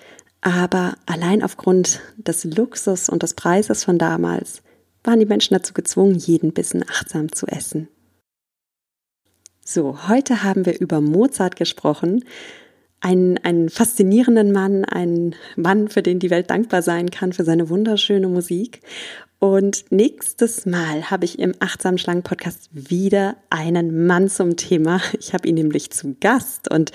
Aber 0.41 0.96
allein 1.06 1.43
aufgrund 1.43 2.02
des 2.17 2.43
Luxus 2.43 3.10
und 3.10 3.24
des 3.24 3.34
Preises 3.34 3.84
von 3.84 3.98
damals 3.98 4.62
waren 5.04 5.19
die 5.19 5.26
Menschen 5.26 5.54
dazu 5.54 5.74
gezwungen, 5.74 6.15
jeden 6.15 6.54
Bissen 6.54 6.84
achtsam 6.89 7.32
zu 7.32 7.48
essen. 7.48 7.88
So, 9.65 10.10
heute 10.10 10.43
haben 10.43 10.65
wir 10.65 10.80
über 10.80 11.00
Mozart 11.00 11.56
gesprochen. 11.56 12.26
Einen, 13.06 13.38
einen 13.39 13.68
faszinierenden 13.68 14.54
Mann, 14.54 14.86
einen 14.86 15.36
Mann, 15.58 15.89
für 15.89 16.02
den 16.02 16.20
die 16.20 16.30
Welt 16.30 16.50
dankbar 16.50 16.82
sein 16.82 17.12
kann, 17.12 17.34
für 17.34 17.44
seine 17.44 17.70
wunderschöne 17.70 18.30
Musik. 18.30 18.80
Und 19.39 19.84
nächstes 19.89 20.66
Mal 20.66 21.12
habe 21.12 21.26
ich 21.26 21.38
im 21.38 21.54
Achtsam 21.60 21.98
Schlangen 21.98 22.24
Podcast 22.24 22.70
wieder 22.72 23.36
einen 23.50 24.06
Mann 24.08 24.30
zum 24.30 24.56
Thema. 24.56 25.02
Ich 25.20 25.34
habe 25.34 25.50
ihn 25.50 25.56
nämlich 25.56 25.92
zu 25.92 26.16
Gast 26.22 26.72
und 26.72 26.94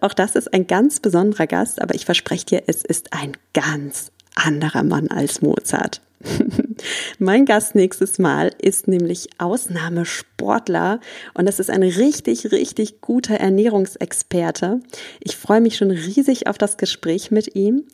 auch 0.00 0.14
das 0.14 0.34
ist 0.34 0.54
ein 0.54 0.66
ganz 0.66 1.00
besonderer 1.00 1.46
Gast, 1.46 1.82
aber 1.82 1.94
ich 1.94 2.06
verspreche 2.06 2.46
dir, 2.46 2.62
es 2.66 2.82
ist 2.82 3.12
ein 3.12 3.32
ganz 3.52 4.11
anderer 4.34 4.82
Mann 4.82 5.08
als 5.08 5.42
Mozart. 5.42 6.00
mein 7.18 7.44
Gast 7.46 7.74
nächstes 7.74 8.18
Mal 8.18 8.52
ist 8.60 8.86
nämlich 8.88 9.28
Ausnahmesportler 9.38 11.00
und 11.34 11.46
das 11.46 11.58
ist 11.58 11.70
ein 11.70 11.82
richtig, 11.82 12.52
richtig 12.52 13.00
guter 13.00 13.34
Ernährungsexperte. 13.34 14.80
Ich 15.20 15.36
freue 15.36 15.60
mich 15.60 15.76
schon 15.76 15.90
riesig 15.90 16.46
auf 16.46 16.58
das 16.58 16.76
Gespräch 16.76 17.30
mit 17.30 17.56
ihm 17.56 17.84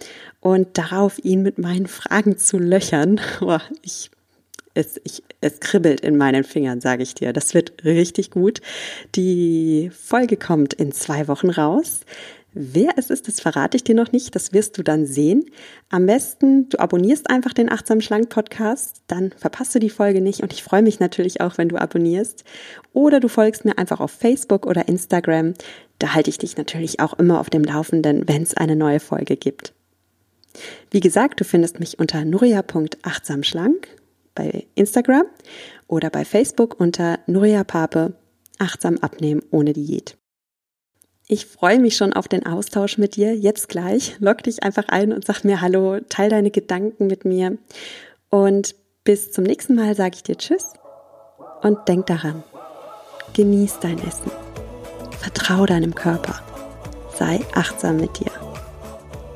und 0.41 0.77
darauf, 0.77 1.19
ihn 1.25 1.43
mit 1.43 1.59
meinen 1.59 1.87
Fragen 1.87 2.39
zu 2.39 2.59
löchern. 2.59 3.21
Oh, 3.41 3.59
ich 3.83 4.11
es, 4.75 5.01
ich, 5.05 5.23
es 5.41 5.61
kribbelt 5.61 6.01
in 6.01 6.17
meinen 6.17 6.45
Fingern, 6.45 6.81
sage 6.81 7.03
ich 7.03 7.15
dir. 7.15 7.33
Das 7.33 7.53
wird 7.55 7.85
richtig 7.85 8.31
gut. 8.31 8.61
Die 9.17 9.91
Folge 9.93 10.37
kommt 10.37 10.75
in 10.75 10.93
zwei 10.93 11.27
Wochen 11.27 11.51
raus. 11.51 12.01
Wer 12.61 12.95
es 12.97 13.09
ist, 13.09 13.29
das 13.29 13.39
verrate 13.39 13.77
ich 13.77 13.85
dir 13.85 13.95
noch 13.95 14.11
nicht, 14.11 14.35
das 14.35 14.53
wirst 14.53 14.77
du 14.77 14.83
dann 14.83 15.07
sehen. 15.07 15.45
Am 15.91 16.07
besten, 16.07 16.69
du 16.69 16.81
abonnierst 16.81 17.31
einfach 17.31 17.53
den 17.53 17.71
Achtsam 17.71 18.01
Schlank 18.01 18.31
Podcast, 18.31 19.03
dann 19.07 19.31
verpasst 19.31 19.77
du 19.77 19.79
die 19.79 19.91
Folge 19.91 20.21
nicht 20.21 20.43
und 20.43 20.53
ich 20.53 20.65
freue 20.65 20.83
mich 20.83 20.99
natürlich 20.99 21.41
auch, 21.41 21.57
wenn 21.57 21.69
du 21.69 21.77
abonnierst. 21.77 22.43
Oder 22.93 23.21
du 23.21 23.29
folgst 23.29 23.65
mir 23.65 23.79
einfach 23.79 24.01
auf 24.01 24.11
Facebook 24.11 24.67
oder 24.67 24.89
Instagram. 24.89 25.55
Da 26.01 26.15
halte 26.15 26.31
ich 26.31 26.39
dich 26.39 26.57
natürlich 26.57 26.99
auch 26.99 27.17
immer 27.17 27.39
auf 27.39 27.49
dem 27.49 27.63
Laufenden, 27.63 28.27
wenn 28.27 28.43
es 28.43 28.57
eine 28.57 28.75
neue 28.75 28.99
Folge 28.99 29.37
gibt. 29.37 29.73
Wie 30.91 30.99
gesagt, 30.99 31.39
du 31.39 31.45
findest 31.45 31.79
mich 31.79 32.01
unter 32.01 32.25
nuria.achtsamschlank 32.25 33.87
bei 34.35 34.67
Instagram 34.75 35.27
oder 35.87 36.11
bei 36.11 36.25
Facebook 36.25 36.81
unter 36.81 37.21
Nuria 37.29 37.63
Pape 37.63 38.15
achtsam 38.59 38.99
abnehmen 38.99 39.43
ohne 39.53 39.75
Diät. 39.75 40.18
Ich 41.31 41.45
freue 41.45 41.79
mich 41.79 41.95
schon 41.95 42.15
auf 42.15 42.27
den 42.27 42.47
Austausch 42.47 42.97
mit 42.97 43.17
dir. 43.17 43.37
Jetzt 43.37 43.69
gleich. 43.69 44.17
Log 44.19 44.43
dich 44.43 44.63
einfach 44.63 44.89
ein 44.89 45.13
und 45.13 45.27
sag 45.27 45.45
mir 45.45 45.61
Hallo, 45.61 46.01
teil 46.09 46.31
deine 46.31 46.51
Gedanken 46.51 47.07
mit 47.07 47.27
mir. 47.27 47.59
Und 48.31 48.75
bis 49.05 49.31
zum 49.31 49.45
nächsten 49.45 49.75
Mal 49.75 49.95
sage 49.95 50.17
ich 50.17 50.23
dir 50.23 50.39
Tschüss 50.39 50.73
Und 51.61 51.87
denk 51.87 52.07
daran, 52.07 52.43
genieß 53.35 53.79
dein 53.81 53.99
Essen. 53.99 54.31
Vertrau 55.21 55.67
deinem 55.67 55.95
Körper. 55.95 56.41
Sei 57.15 57.41
achtsam 57.55 57.99
mit 57.99 58.19
dir. 58.19 58.33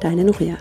Deine 0.00 0.24
Nuria. 0.24 0.56